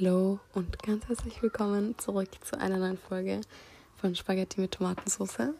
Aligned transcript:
Hallo 0.00 0.38
und 0.54 0.80
ganz 0.84 1.08
herzlich 1.08 1.42
willkommen 1.42 1.98
zurück 1.98 2.28
zu 2.42 2.56
einer 2.56 2.76
neuen 2.76 2.98
Folge 2.98 3.40
von 3.96 4.14
Spaghetti 4.14 4.60
mit 4.60 4.70
Tomatensauce. 4.70 5.50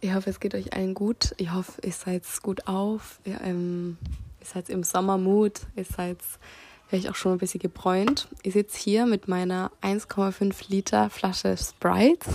Ich 0.00 0.12
hoffe, 0.12 0.30
es 0.30 0.40
geht 0.40 0.56
euch 0.56 0.72
allen 0.72 0.92
gut. 0.92 1.34
Ich 1.36 1.52
hoffe, 1.52 1.80
ihr 1.82 1.92
seid 1.92 2.24
gut 2.42 2.66
auf. 2.66 3.20
Ihr, 3.24 3.40
ähm, 3.42 3.96
ihr 4.40 4.46
seid 4.46 4.70
im 4.70 4.82
Sommermut. 4.82 5.60
Ihr 5.76 5.84
seid 5.84 6.18
vielleicht 6.88 7.08
auch 7.08 7.14
schon 7.14 7.32
ein 7.32 7.38
bisschen 7.38 7.60
gebräunt. 7.60 8.26
Ich 8.42 8.54
sitze 8.54 8.76
hier 8.76 9.06
mit 9.06 9.28
meiner 9.28 9.70
1,5 9.82 10.68
Liter 10.68 11.08
Flasche 11.08 11.56
Sprite. 11.56 12.28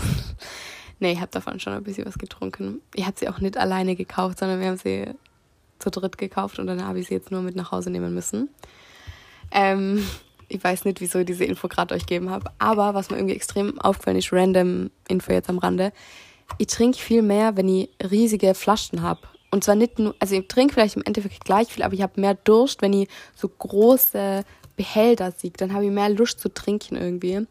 nee, 1.00 1.12
ich 1.12 1.20
habe 1.20 1.32
davon 1.32 1.60
schon 1.60 1.74
ein 1.74 1.84
bisschen 1.84 2.06
was 2.06 2.18
getrunken. 2.18 2.80
Ich 2.94 3.06
habe 3.06 3.20
sie 3.20 3.28
auch 3.28 3.40
nicht 3.40 3.58
alleine 3.58 3.98
gekauft, 3.98 4.40
sondern 4.40 4.62
wir 4.62 4.68
haben 4.68 4.78
sie 4.78 5.06
zu 5.80 5.90
dritt 5.90 6.18
gekauft 6.18 6.60
und 6.60 6.68
dann 6.68 6.86
habe 6.86 7.02
ich 7.02 7.08
sie 7.08 7.16
jetzt 7.16 7.30
nur 7.30 7.42
mit 7.42 7.58
nach 7.58 7.72
Hause 7.72 7.90
nehmen 7.90 8.14
müssen. 8.14 8.50
Ähm, 9.52 10.06
ich 10.52 10.64
weiß 10.64 10.86
nicht, 10.86 11.02
wieso 11.02 11.20
ich 11.20 11.26
diese 11.26 11.46
Info 11.46 11.68
gerade 11.68 11.96
euch 11.96 12.06
gegeben 12.06 12.30
habe, 12.30 12.52
aber 12.60 12.94
was 12.94 13.10
mir 13.10 13.18
irgendwie 13.18 13.36
extrem 13.36 13.80
aufgefallen 13.80 14.18
ist, 14.18 14.34
random 14.34 14.92
Info 15.08 15.32
jetzt 15.32 15.50
am 15.50 15.58
Rande, 15.58 15.94
ich 16.58 16.68
trinke 16.68 16.98
viel 16.98 17.22
mehr, 17.22 17.56
wenn 17.56 17.70
ich 17.70 17.90
riesige 18.10 18.54
Flaschen 18.54 19.02
habe. 19.02 19.22
Und 19.52 19.64
zwar 19.64 19.76
nicht 19.76 20.00
nur, 20.00 20.16
also 20.20 20.36
ich 20.36 20.48
trinke 20.48 20.74
vielleicht 20.74 20.96
im 20.96 21.04
Endeffekt 21.04 21.44
gleich 21.46 21.70
viel, 21.70 21.84
aber 21.84 21.94
ich 21.94 22.02
habe 22.02 22.20
mehr 22.20 22.36
Durst, 22.36 22.82
wenn 22.82 22.94
ich 22.94 23.10
so 23.36 23.48
große 23.50 24.44
Behälter 24.76 25.32
sehe. 25.32 25.52
Dann 25.52 25.74
habe 25.74 25.86
ich 25.86 25.92
mehr 25.92 26.10
Lust 26.10 26.40
zu 26.40 26.54
trinken 26.54 26.96
irgendwie. 26.96 27.46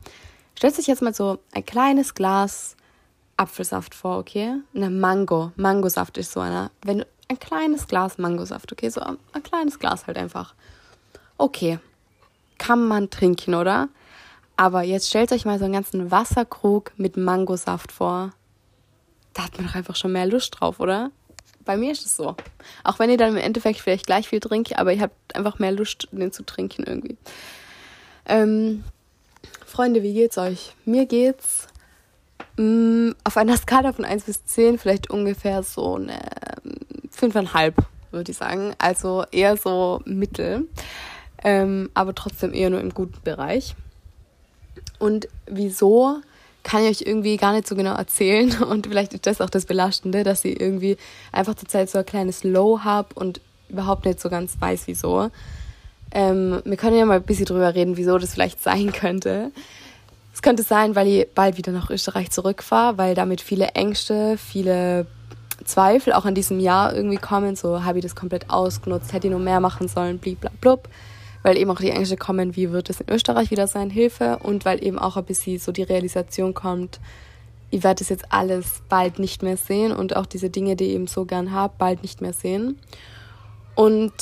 Stellt 0.56 0.74
sich 0.74 0.86
jetzt 0.86 1.02
mal 1.02 1.14
so 1.14 1.38
ein 1.52 1.64
kleines 1.64 2.14
Glas 2.14 2.76
Apfelsaft 3.36 3.94
vor, 3.94 4.18
okay? 4.18 4.54
Eine 4.74 4.90
Mango. 4.90 5.52
Mangosaft 5.56 6.18
ist 6.18 6.32
so 6.32 6.40
einer. 6.40 6.70
Wenn 6.82 7.04
ein 7.28 7.38
kleines 7.38 7.86
Glas 7.86 8.18
Mangosaft, 8.18 8.72
okay? 8.72 8.90
So 8.90 9.00
ein 9.00 9.18
kleines 9.42 9.78
Glas 9.78 10.06
halt 10.06 10.18
einfach. 10.18 10.54
Okay. 11.38 11.78
Kann 12.60 12.86
man 12.86 13.08
trinken, 13.08 13.54
oder? 13.54 13.88
Aber 14.58 14.82
jetzt 14.82 15.08
stellt 15.08 15.32
euch 15.32 15.46
mal 15.46 15.58
so 15.58 15.64
einen 15.64 15.72
ganzen 15.72 16.10
Wasserkrug 16.10 16.92
mit 16.98 17.16
Mangosaft 17.16 17.90
vor. 17.90 18.32
Da 19.32 19.44
hat 19.44 19.56
man 19.56 19.66
doch 19.66 19.74
einfach 19.74 19.96
schon 19.96 20.12
mehr 20.12 20.26
Lust 20.26 20.60
drauf, 20.60 20.78
oder? 20.78 21.10
Bei 21.64 21.78
mir 21.78 21.90
ist 21.90 22.04
es 22.04 22.16
so. 22.16 22.36
Auch 22.84 22.98
wenn 22.98 23.08
ihr 23.08 23.16
dann 23.16 23.30
im 23.30 23.38
Endeffekt 23.38 23.80
vielleicht 23.80 24.04
gleich 24.04 24.28
viel 24.28 24.40
trinkt, 24.40 24.78
aber 24.78 24.92
ihr 24.92 25.00
habt 25.00 25.34
einfach 25.34 25.58
mehr 25.58 25.72
Lust, 25.72 26.06
den 26.12 26.32
zu 26.32 26.44
trinken 26.44 26.84
irgendwie. 26.86 27.16
Ähm, 28.26 28.84
Freunde, 29.64 30.02
wie 30.02 30.12
geht's 30.12 30.36
euch? 30.36 30.74
Mir 30.84 31.06
geht's 31.06 31.66
mh, 32.58 32.64
mm, 32.64 33.14
auf 33.24 33.38
einer 33.38 33.56
Skala 33.56 33.94
von 33.94 34.04
1 34.04 34.24
bis 34.24 34.44
10 34.44 34.78
vielleicht 34.78 35.08
ungefähr 35.08 35.62
so 35.62 35.94
eine 35.94 36.20
5,5, 37.18 37.72
würde 38.10 38.30
ich 38.30 38.36
sagen. 38.36 38.74
Also 38.76 39.24
eher 39.32 39.56
so 39.56 40.02
mittel, 40.04 40.68
ähm, 41.42 41.90
aber 41.94 42.14
trotzdem 42.14 42.52
eher 42.52 42.70
nur 42.70 42.80
im 42.80 42.94
guten 42.94 43.20
Bereich. 43.22 43.74
Und 44.98 45.28
wieso 45.46 46.20
kann 46.62 46.84
ich 46.84 47.00
euch 47.00 47.06
irgendwie 47.06 47.36
gar 47.36 47.52
nicht 47.52 47.66
so 47.66 47.74
genau 47.74 47.94
erzählen. 47.94 48.62
Und 48.68 48.86
vielleicht 48.86 49.14
ist 49.14 49.26
das 49.26 49.40
auch 49.40 49.50
das 49.50 49.66
Belastende, 49.66 50.24
dass 50.24 50.44
ich 50.44 50.60
irgendwie 50.60 50.96
einfach 51.32 51.54
zurzeit 51.54 51.90
so 51.90 51.98
ein 51.98 52.06
kleines 52.06 52.44
Low 52.44 52.80
habe 52.84 53.08
und 53.14 53.40
überhaupt 53.68 54.04
nicht 54.04 54.20
so 54.20 54.28
ganz 54.28 54.60
weiß, 54.60 54.82
wieso. 54.86 55.30
Ähm, 56.12 56.60
wir 56.64 56.76
können 56.76 56.98
ja 56.98 57.04
mal 57.04 57.16
ein 57.16 57.22
bisschen 57.22 57.46
drüber 57.46 57.74
reden, 57.74 57.96
wieso 57.96 58.18
das 58.18 58.34
vielleicht 58.34 58.62
sein 58.62 58.92
könnte. 58.92 59.52
Es 60.34 60.42
könnte 60.42 60.62
sein, 60.62 60.94
weil 60.94 61.08
ich 61.08 61.28
bald 61.34 61.56
wieder 61.56 61.72
nach 61.72 61.90
Österreich 61.90 62.30
zurückfahre, 62.30 62.98
weil 62.98 63.14
damit 63.14 63.40
viele 63.40 63.68
Ängste, 63.68 64.38
viele 64.38 65.06
Zweifel 65.64 66.12
auch 66.12 66.24
an 66.24 66.34
diesem 66.34 66.60
Jahr 66.60 66.94
irgendwie 66.94 67.18
kommen. 67.18 67.56
So, 67.56 67.84
habe 67.84 67.98
ich 67.98 68.02
das 68.02 68.14
komplett 68.16 68.48
ausgenutzt, 68.48 69.12
hätte 69.12 69.26
ich 69.26 69.30
nur 69.30 69.40
mehr 69.40 69.60
machen 69.60 69.88
sollen, 69.88 70.18
bliblablub. 70.18 70.88
Weil 71.42 71.56
eben 71.56 71.70
auch 71.70 71.80
die 71.80 71.90
Ängste 71.90 72.16
kommen, 72.16 72.54
wie 72.56 72.70
wird 72.70 72.90
es 72.90 73.00
in 73.00 73.08
Österreich 73.08 73.50
wieder 73.50 73.66
sein, 73.66 73.90
Hilfe. 73.90 74.38
Und 74.42 74.64
weil 74.64 74.84
eben 74.84 74.98
auch 74.98 75.16
ein 75.16 75.24
bisschen 75.24 75.58
so 75.58 75.72
die 75.72 75.82
Realisation 75.82 76.54
kommt, 76.54 77.00
ich 77.70 77.84
werde 77.84 78.02
es 78.02 78.08
jetzt 78.08 78.26
alles 78.30 78.82
bald 78.88 79.18
nicht 79.18 79.42
mehr 79.42 79.56
sehen 79.56 79.92
und 79.92 80.16
auch 80.16 80.26
diese 80.26 80.50
Dinge, 80.50 80.76
die 80.76 80.86
ich 80.86 80.94
eben 80.94 81.06
so 81.06 81.24
gern 81.24 81.52
habe, 81.52 81.74
bald 81.78 82.02
nicht 82.02 82.20
mehr 82.20 82.32
sehen. 82.32 82.78
Und 83.76 84.12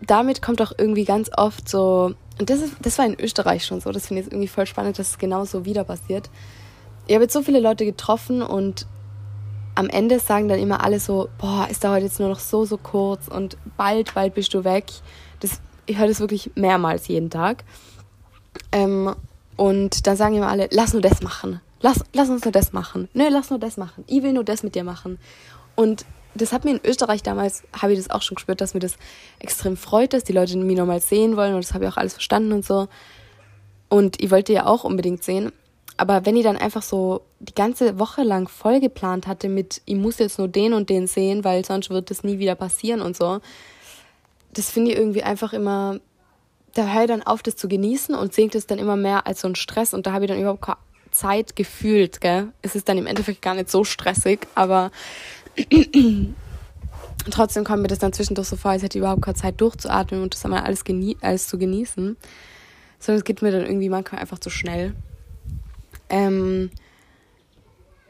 damit 0.00 0.42
kommt 0.42 0.62
auch 0.62 0.72
irgendwie 0.76 1.04
ganz 1.04 1.30
oft 1.36 1.68
so, 1.68 2.14
und 2.38 2.50
das, 2.50 2.60
ist, 2.60 2.74
das 2.80 2.98
war 2.98 3.04
in 3.04 3.18
Österreich 3.20 3.64
schon 3.66 3.80
so, 3.80 3.92
das 3.92 4.06
finde 4.06 4.20
ich 4.20 4.26
jetzt 4.26 4.32
irgendwie 4.32 4.48
voll 4.48 4.66
spannend, 4.66 4.98
dass 4.98 5.10
es 5.10 5.18
genauso 5.18 5.64
wieder 5.64 5.84
passiert. 5.84 6.30
Ich 7.06 7.14
habe 7.14 7.24
jetzt 7.24 7.34
so 7.34 7.42
viele 7.42 7.60
Leute 7.60 7.84
getroffen 7.84 8.42
und 8.42 8.86
am 9.74 9.88
Ende 9.88 10.18
sagen 10.18 10.48
dann 10.48 10.58
immer 10.58 10.82
alle 10.82 10.98
so, 10.98 11.28
boah, 11.38 11.68
ist 11.70 11.84
dauert 11.84 12.02
jetzt 12.02 12.20
nur 12.20 12.28
noch 12.28 12.40
so, 12.40 12.64
so 12.64 12.78
kurz 12.78 13.28
und 13.28 13.56
bald, 13.76 14.14
bald 14.14 14.34
bist 14.34 14.52
du 14.54 14.64
weg. 14.64 14.86
Das, 15.40 15.60
ich 15.88 15.98
höre 15.98 16.06
das 16.06 16.20
wirklich 16.20 16.50
mehrmals 16.54 17.08
jeden 17.08 17.30
Tag. 17.30 17.64
Ähm, 18.72 19.14
und 19.56 20.06
dann 20.06 20.16
sagen 20.16 20.36
immer 20.36 20.48
alle, 20.48 20.68
lass 20.70 20.92
nur 20.92 21.02
das 21.02 21.22
machen. 21.22 21.60
Lass, 21.80 22.04
lass 22.12 22.28
uns 22.28 22.44
nur 22.44 22.52
das 22.52 22.72
machen. 22.72 23.08
Nö, 23.14 23.24
lass 23.30 23.50
nur 23.50 23.58
das 23.58 23.76
machen. 23.76 24.04
Ich 24.06 24.22
will 24.22 24.32
nur 24.32 24.44
das 24.44 24.62
mit 24.62 24.74
dir 24.74 24.84
machen. 24.84 25.18
Und 25.74 26.04
das 26.34 26.52
hat 26.52 26.64
mir 26.64 26.72
in 26.72 26.80
Österreich 26.84 27.22
damals, 27.22 27.62
habe 27.72 27.92
ich 27.92 27.98
das 27.98 28.10
auch 28.10 28.22
schon 28.22 28.36
gespürt, 28.36 28.60
dass 28.60 28.74
mir 28.74 28.80
das 28.80 28.96
extrem 29.38 29.76
freut, 29.76 30.12
dass 30.12 30.24
die 30.24 30.32
Leute 30.32 30.56
mich 30.56 30.76
nochmal 30.76 31.00
sehen 31.00 31.36
wollen 31.36 31.54
und 31.54 31.64
das 31.64 31.74
habe 31.74 31.84
ich 31.84 31.90
auch 31.90 31.96
alles 31.96 32.14
verstanden 32.14 32.52
und 32.52 32.64
so. 32.64 32.88
Und 33.88 34.22
ich 34.22 34.30
wollte 34.30 34.52
ja 34.52 34.66
auch 34.66 34.84
unbedingt 34.84 35.24
sehen. 35.24 35.52
Aber 35.96 36.26
wenn 36.26 36.36
ich 36.36 36.44
dann 36.44 36.56
einfach 36.56 36.82
so 36.82 37.22
die 37.40 37.54
ganze 37.54 37.98
Woche 37.98 38.22
lang 38.22 38.48
voll 38.48 38.80
geplant 38.80 39.26
hatte 39.26 39.48
mit, 39.48 39.80
ich 39.84 39.96
muss 39.96 40.18
jetzt 40.18 40.38
nur 40.38 40.46
den 40.46 40.72
und 40.72 40.90
den 40.90 41.06
sehen, 41.06 41.42
weil 41.42 41.64
sonst 41.64 41.90
wird 41.90 42.10
das 42.10 42.22
nie 42.22 42.38
wieder 42.38 42.54
passieren 42.54 43.00
und 43.00 43.16
so, 43.16 43.40
das 44.58 44.70
finde 44.70 44.90
ich 44.90 44.98
irgendwie 44.98 45.22
einfach 45.22 45.52
immer, 45.52 46.00
da 46.74 46.92
höre 46.92 47.02
ich 47.02 47.08
dann 47.08 47.22
auf, 47.22 47.42
das 47.42 47.56
zu 47.56 47.68
genießen 47.68 48.14
und 48.14 48.34
sehe 48.34 48.48
das 48.48 48.66
dann 48.66 48.78
immer 48.78 48.96
mehr 48.96 49.26
als 49.26 49.40
so 49.40 49.48
ein 49.48 49.54
Stress 49.54 49.94
und 49.94 50.06
da 50.06 50.12
habe 50.12 50.24
ich 50.24 50.30
dann 50.30 50.40
überhaupt 50.40 50.62
keine 50.62 50.78
Zeit 51.12 51.56
gefühlt, 51.56 52.20
gell. 52.20 52.52
Es 52.60 52.74
ist 52.74 52.88
dann 52.88 52.98
im 52.98 53.06
Endeffekt 53.06 53.40
gar 53.40 53.54
nicht 53.54 53.70
so 53.70 53.84
stressig, 53.84 54.46
aber 54.56 54.90
trotzdem 57.30 57.64
kommt 57.64 57.82
mir 57.82 57.88
das 57.88 58.00
dann 58.00 58.12
zwischendurch 58.12 58.48
so 58.48 58.56
vor, 58.56 58.72
als 58.72 58.82
hätte 58.82 58.98
ich 58.98 59.00
überhaupt 59.00 59.22
keine 59.22 59.36
Zeit 59.36 59.60
durchzuatmen 59.60 60.22
und 60.22 60.34
das 60.34 60.44
einmal 60.44 60.62
alles, 60.62 60.82
alles 61.20 61.46
zu 61.46 61.56
genießen. 61.56 62.16
Sondern 62.98 63.18
es 63.18 63.24
geht 63.24 63.42
mir 63.42 63.52
dann 63.52 63.64
irgendwie 63.64 63.88
manchmal 63.88 64.20
einfach 64.20 64.40
zu 64.40 64.50
schnell. 64.50 64.92
Ähm, 66.08 66.70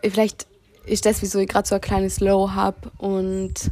vielleicht 0.02 0.46
ist 0.86 1.04
das, 1.04 1.20
wieso 1.20 1.38
ich 1.40 1.48
gerade 1.48 1.68
so 1.68 1.74
ein 1.74 1.80
kleines 1.82 2.20
Low 2.20 2.52
habe 2.52 2.90
und 2.96 3.70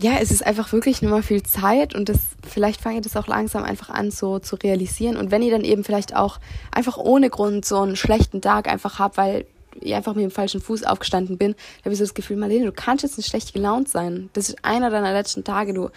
ja, 0.00 0.18
es 0.20 0.30
ist 0.30 0.46
einfach 0.46 0.72
wirklich 0.72 1.02
nur 1.02 1.10
mal 1.10 1.22
viel 1.22 1.42
Zeit 1.42 1.94
und 1.94 2.08
das 2.08 2.18
vielleicht 2.48 2.80
fange 2.80 2.96
ich 2.96 3.02
das 3.02 3.16
auch 3.16 3.26
langsam 3.26 3.64
einfach 3.64 3.90
an 3.90 4.10
so 4.10 4.38
zu 4.38 4.56
realisieren 4.56 5.16
und 5.16 5.30
wenn 5.30 5.42
ihr 5.42 5.50
dann 5.50 5.64
eben 5.64 5.84
vielleicht 5.84 6.14
auch 6.14 6.38
einfach 6.70 6.96
ohne 6.96 7.30
Grund 7.30 7.64
so 7.64 7.80
einen 7.80 7.96
schlechten 7.96 8.40
Tag 8.40 8.68
einfach 8.68 8.98
habt, 8.98 9.16
weil 9.16 9.44
ich 9.80 9.94
einfach 9.94 10.14
mit 10.14 10.24
dem 10.24 10.30
falschen 10.30 10.60
Fuß 10.60 10.84
aufgestanden 10.84 11.38
bin, 11.38 11.54
habe 11.84 11.92
ich 11.92 11.98
so 11.98 12.04
das 12.04 12.14
Gefühl, 12.14 12.36
Marlene, 12.36 12.66
du 12.66 12.72
kannst 12.72 13.04
jetzt 13.04 13.16
nicht 13.16 13.28
schlecht 13.28 13.52
gelaunt 13.54 13.88
sein. 13.88 14.28
Das 14.32 14.48
ist 14.48 14.64
einer 14.64 14.90
deiner 14.90 15.12
letzten 15.12 15.44
Tage. 15.44 15.72
Du, 15.72 15.90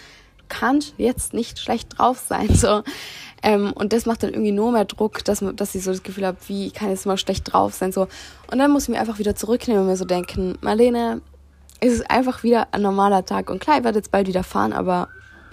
kannst 0.52 0.94
jetzt 0.98 1.34
nicht 1.34 1.58
schlecht 1.58 1.98
drauf 1.98 2.24
sein. 2.28 2.50
So. 2.62 2.84
Ähm, 3.44 3.74
und 3.74 3.92
das 3.92 4.06
macht 4.06 4.22
dann 4.22 4.32
irgendwie 4.32 4.52
nur 4.52 4.72
mehr 4.72 4.86
Druck, 4.86 5.26
dass, 5.26 5.44
dass 5.56 5.74
ich 5.74 5.84
so 5.84 5.90
das 5.90 6.04
Gefühl 6.04 6.28
habe, 6.28 6.38
wie 6.48 6.68
ich 6.68 6.74
kann 6.76 6.90
jetzt 6.92 7.08
mal 7.08 7.18
schlecht 7.18 7.52
drauf 7.52 7.74
sein. 7.74 7.92
So. 7.92 8.08
Und 8.52 8.60
dann 8.60 8.70
muss 8.70 8.84
ich 8.84 8.90
mir 8.90 9.00
einfach 9.00 9.18
wieder 9.18 9.36
zurücknehmen 9.36 9.82
und 9.82 9.88
mir 9.88 9.98
so 9.98 10.06
denken, 10.06 10.60
Marlene, 10.62 11.22
es 11.82 11.94
ist 11.94 12.10
einfach 12.10 12.44
wieder 12.44 12.68
ein 12.72 12.84
normaler 12.84 13.26
Tag. 13.26 13.50
Und 13.50 13.60
klar, 13.60 13.80
ich 13.80 13.84
werde 13.84 13.98
jetzt 13.98 14.12
bald 14.12 14.28
wieder 14.28 14.44
fahren, 14.44 14.72
aber 14.72 15.10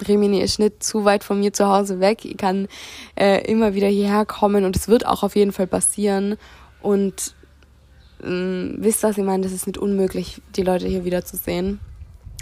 Rimini 0.07 0.41
ist 0.41 0.59
nicht 0.59 0.83
zu 0.83 1.05
weit 1.05 1.25
von 1.25 1.41
mir 1.41 1.53
zu 1.53 1.67
Hause 1.67 2.01
weg. 2.01 2.25
Ich 2.25 2.37
kann 2.37 2.69
äh, 3.17 3.45
immer 3.51 3.75
wieder 3.75 3.89
hierher 3.89 4.27
kommen 4.27 4.65
und 4.65 4.77
es 4.77 4.89
wird 4.89 5.07
auch 5.07 5.23
auf 5.23 5.35
jeden 5.35 5.53
Fall 5.53 5.67
passieren. 5.67 6.37
Und 6.83 7.35
äh, 8.23 8.27
wisst 8.77 9.03
was 9.03 9.17
ich 9.17 9.25
meine, 9.25 9.43
das 9.43 9.53
ist 9.53 9.67
nicht 9.67 9.79
unmöglich, 9.79 10.43
die 10.55 10.63
Leute 10.63 10.87
hier 10.87 11.05
wieder 11.05 11.25
zu 11.25 11.39
sehen. 11.39 11.81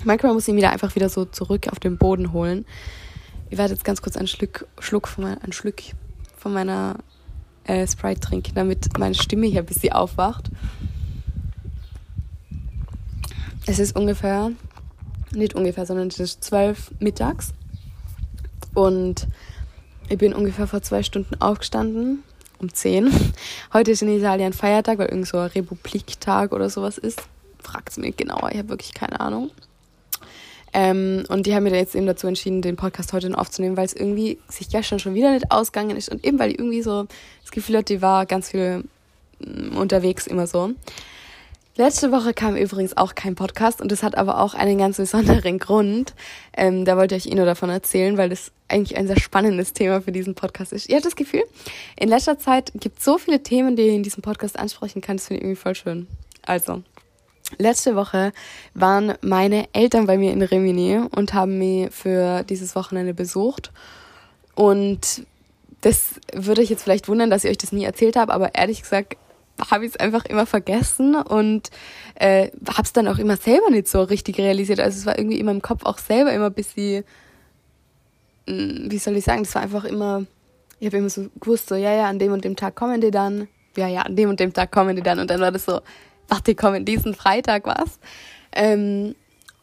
Manchmal 0.05 0.35
muss 0.35 0.43
ich 0.43 0.49
ihn 0.49 0.57
wieder 0.57 0.73
einfach 0.73 0.95
wieder 0.97 1.09
so 1.09 1.25
zurück 1.25 1.69
auf 1.71 1.79
den 1.79 1.97
Boden 1.97 2.33
holen. 2.33 2.67
Ich 3.51 3.57
werde 3.57 3.73
jetzt 3.73 3.85
ganz 3.85 4.03
kurz 4.03 4.17
einen 4.17 4.27
Schluck, 4.27 4.67
Schluck 4.81 5.07
von, 5.07 5.25
mein, 5.25 5.39
einen 5.39 5.53
Schluck 5.53 5.77
von 6.37 6.53
meiner 6.53 6.97
äh, 7.65 7.87
Sprite 7.87 8.21
trinken, 8.21 8.53
damit 8.57 8.99
meine 8.99 9.15
Stimme 9.15 9.47
hier 9.47 9.61
ein 9.61 9.67
bisschen 9.67 9.93
aufwacht. 9.93 10.51
Es 13.69 13.81
ist 13.81 13.97
ungefähr, 13.97 14.53
nicht 15.33 15.55
ungefähr, 15.55 15.87
sondern 15.87 16.07
es 16.07 16.21
ist 16.21 16.45
zwölf 16.45 16.93
mittags. 17.01 17.53
Und 18.75 19.27
ich 20.09 20.19
bin 20.19 20.33
ungefähr 20.33 20.69
vor 20.69 20.83
zwei 20.83 21.03
Stunden 21.03 21.41
aufgestanden, 21.41 22.23
um 22.61 22.73
zehn. 22.73 23.11
Heute 23.73 23.91
ist 23.91 24.03
in 24.03 24.09
Italien 24.09 24.53
Feiertag, 24.53 24.99
weil 24.99 25.09
irgend 25.09 25.27
so 25.27 25.39
ein 25.39 25.49
Republiktag 25.49 26.53
oder 26.53 26.71
sowas 26.71 26.97
ist. 26.97 27.23
Fragt 27.59 27.91
es 27.91 27.97
mir 27.97 28.13
genauer, 28.13 28.51
ich 28.53 28.59
habe 28.59 28.69
wirklich 28.69 28.95
keine 28.95 29.19
Ahnung. 29.19 29.51
Ähm, 30.73 31.25
und 31.29 31.47
die 31.47 31.55
haben 31.55 31.65
mir 31.65 31.71
dann 31.71 31.81
jetzt 31.81 31.97
eben 31.97 32.07
dazu 32.07 32.29
entschieden, 32.29 32.63
den 32.63 32.77
Podcast 32.77 33.13
heute 33.13 33.31
noch 33.31 33.39
aufzunehmen, 33.39 33.77
weil 33.77 33.87
es 33.87 33.95
irgendwie 33.95 34.39
sich 34.49 34.69
gestern 34.69 35.01
schon 35.01 35.15
wieder 35.15 35.33
nicht 35.33 35.51
ausgegangen 35.51 35.97
ist 35.97 36.09
und 36.09 36.25
eben 36.25 36.39
weil 36.39 36.51
ich 36.51 36.59
irgendwie 36.59 36.83
so 36.83 37.07
das 37.43 37.51
Gefühl 37.51 37.79
hatte, 37.79 37.95
die 37.95 38.03
war 38.03 38.27
ganz 38.27 38.51
viel 38.51 38.85
mm, 39.41 39.77
unterwegs 39.77 40.29
immer 40.29 40.47
so. 40.47 40.71
Letzte 41.79 42.11
Woche 42.11 42.33
kam 42.33 42.57
übrigens 42.57 42.97
auch 42.97 43.15
kein 43.15 43.35
Podcast 43.35 43.83
und 43.83 43.93
das 43.93 44.03
hat 44.03 44.17
aber 44.17 44.41
auch 44.41 44.55
einen 44.55 44.79
ganz 44.79 44.97
besonderen 44.97 45.59
Grund. 45.59 46.15
Ähm, 46.57 46.87
da 46.87 46.97
wollte 46.97 47.17
ich 47.17 47.31
eh 47.31 47.35
nur 47.35 47.45
davon 47.45 47.69
erzählen, 47.69 48.17
weil 48.17 48.31
das 48.31 48.51
eigentlich 48.69 48.97
ein 48.97 49.07
sehr 49.07 49.21
spannendes 49.21 49.75
Thema 49.75 50.01
für 50.01 50.11
diesen 50.11 50.35
Podcast 50.35 50.73
ist. 50.73 50.89
Ihr 50.89 50.97
habt 50.97 51.05
das 51.05 51.17
Gefühl, 51.17 51.43
in 52.01 52.09
letzter 52.09 52.39
Zeit 52.39 52.73
gibt 52.77 53.01
es 53.01 53.05
so 53.05 53.19
viele 53.19 53.43
Themen, 53.43 53.77
die 53.77 53.83
ihr 53.83 53.93
in 53.93 54.03
diesem 54.03 54.23
Podcast 54.23 54.59
ansprechen 54.59 55.03
kann. 55.03 55.19
Das 55.19 55.27
finde 55.27 55.41
ich 55.41 55.45
irgendwie 55.45 55.61
voll 55.61 55.75
schön. 55.75 56.07
Also, 56.47 56.83
letzte 57.59 57.95
Woche 57.95 58.33
waren 58.73 59.13
meine 59.21 59.69
Eltern 59.75 60.07
bei 60.07 60.17
mir 60.17 60.33
in 60.33 60.41
Rimini 60.41 60.99
und 61.15 61.35
haben 61.35 61.59
mich 61.59 61.91
für 61.93 62.43
dieses 62.45 62.75
Wochenende 62.75 63.13
besucht. 63.13 63.71
Und 64.55 65.27
das 65.83 66.15
würde 66.33 66.63
ich 66.63 66.71
jetzt 66.71 66.85
vielleicht 66.85 67.09
wundern, 67.09 67.29
dass 67.29 67.45
ich 67.45 67.51
euch 67.51 67.59
das 67.59 67.73
nie 67.73 67.85
erzählt 67.85 68.17
habe, 68.17 68.33
aber 68.33 68.55
ehrlich 68.55 68.81
gesagt 68.81 69.19
habe 69.71 69.87
ich 69.87 69.93
es 69.93 69.97
einfach 69.97 70.25
immer 70.27 70.47
vergessen 70.47 71.15
und 71.15 71.71
äh, 72.15 72.51
habe 72.69 72.83
es 72.83 72.93
dann 72.93 73.09
auch 73.09 73.19
immer 73.19 73.37
selber 73.37 73.71
nicht 73.71 73.89
so 73.89 74.03
richtig 74.03 74.39
realisiert. 74.39 74.81
Also 74.81 74.99
es 74.99 75.07
war 75.07 75.19
irgendwie 75.19 75.39
in 75.39 75.47
meinem 75.47 75.63
Kopf 75.63 75.85
auch 75.85 75.99
selber 75.99 76.33
immer 76.33 76.47
ein 76.47 76.55
bisschen, 76.55 77.05
hm, 78.47 78.87
wie 78.91 78.99
soll 78.99 79.17
ich 79.17 79.25
sagen, 79.25 79.45
das 79.45 79.55
war 79.55 79.63
einfach 79.63 79.85
immer, 79.85 80.25
ich 80.79 80.87
habe 80.87 80.99
immer 80.99 81.11
so 81.11 81.29
gewusst, 81.41 81.69
so 81.69 81.75
ja, 81.75 81.93
ja, 81.95 82.09
an 82.09 82.19
dem 82.19 82.33
und 82.33 82.45
dem 82.45 82.57
Tag 82.57 82.75
kommen 82.75 83.01
die 83.01 83.11
dann, 83.11 83.49
ja, 83.77 83.89
ja, 83.89 84.03
an 84.03 84.17
dem 84.17 84.31
und 84.31 84.41
dem 84.41 84.53
Tag 84.53 84.71
kommen 84.71 84.97
die 84.97 85.03
dann 85.03 85.19
und 85.19 85.31
dann 85.31 85.41
war 85.41 85.53
das 85.53 85.65
so, 85.65 85.81
warte, 86.29 86.45
die 86.45 86.55
kommen 86.55 86.85
diesen 86.85 87.15
Freitag 87.15 87.67
was. 87.67 87.99
Ähm, 88.53 89.15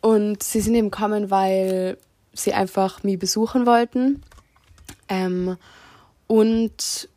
und 0.01 0.43
sie 0.43 0.59
sind 0.59 0.75
eben 0.75 0.91
gekommen, 0.91 1.31
weil 1.31 1.97
sie 2.33 2.53
einfach 2.53 3.03
mich 3.03 3.19
besuchen 3.19 3.65
wollten. 3.65 4.21
Ähm, 5.07 5.57
und 6.27 7.09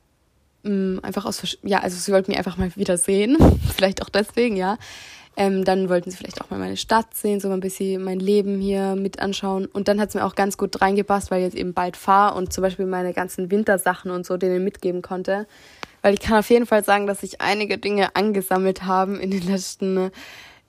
ähm, 0.67 1.01
einfach 1.03 1.25
aus, 1.25 1.59
ja, 1.63 1.81
also 1.81 1.97
sie 1.97 2.13
wollten 2.13 2.31
mich 2.31 2.39
einfach 2.39 2.57
mal 2.57 2.75
wieder 2.77 2.99
sehen. 2.99 3.37
vielleicht 3.75 4.03
auch 4.03 4.09
deswegen, 4.09 4.57
ja. 4.57 4.79
Ähm, 5.39 5.65
dann 5.65 5.91
wollten 5.91 6.11
sie 6.11 6.17
vielleicht 6.17 6.41
auch 6.41 6.49
mal 6.49 6.59
meine 6.59 6.79
Stadt 6.79 7.15
sehen, 7.15 7.41
so 7.41 7.51
ein 7.51 7.61
bisschen 7.61 8.03
mein 8.03 8.21
Leben 8.21 8.59
hier 8.59 8.97
mit 8.97 9.21
anschauen. 9.21 9.67
Und 9.67 9.87
dann 9.87 10.01
hat 10.01 10.09
es 10.09 10.15
mir 10.15 10.25
auch 10.25 10.35
ganz 10.35 10.57
gut 10.57 10.81
reingepasst, 10.81 11.31
weil 11.31 11.41
ich 11.41 11.45
jetzt 11.45 11.57
eben 11.57 11.75
bald 11.75 11.99
fahre 11.99 12.37
und 12.37 12.55
zum 12.55 12.63
Beispiel 12.63 12.87
meine 12.87 13.13
ganzen 13.13 13.51
Wintersachen 13.51 14.11
und 14.11 14.25
so 14.25 14.39
denen 14.39 14.65
mitgeben 14.65 15.03
konnte. 15.03 15.47
Weil 16.01 16.15
ich 16.15 16.21
kann 16.21 16.39
auf 16.39 16.49
jeden 16.49 16.65
Fall 16.65 16.85
sagen, 16.85 17.07
dass 17.07 17.21
sich 17.21 17.43
einige 17.43 17.77
Dinge 17.77 18.17
angesammelt 18.17 18.85
haben 18.85 19.21
in 19.21 19.31
den 19.31 19.43
letzten, 19.43 20.11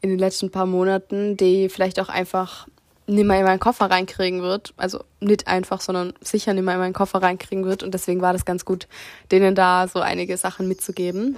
in 0.01 0.09
den 0.09 0.19
letzten 0.19 0.51
paar 0.51 0.65
Monaten, 0.65 1.37
die 1.37 1.69
vielleicht 1.69 2.01
auch 2.01 2.09
einfach 2.09 2.67
nicht 3.07 3.25
mehr 3.25 3.39
in 3.39 3.45
meinen 3.45 3.59
Koffer 3.59 3.89
reinkriegen 3.89 4.41
wird. 4.41 4.73
Also 4.77 5.03
nicht 5.19 5.47
einfach, 5.47 5.81
sondern 5.81 6.13
sicher 6.21 6.53
nicht 6.53 6.63
mehr 6.63 6.75
in 6.75 6.79
meinen 6.79 6.93
Koffer 6.93 7.21
reinkriegen 7.21 7.65
wird. 7.65 7.83
Und 7.83 7.93
deswegen 7.93 8.21
war 8.21 8.33
das 8.33 8.45
ganz 8.45 8.65
gut, 8.65 8.87
denen 9.31 9.55
da 9.55 9.87
so 9.87 9.99
einige 9.99 10.37
Sachen 10.37 10.67
mitzugeben. 10.67 11.37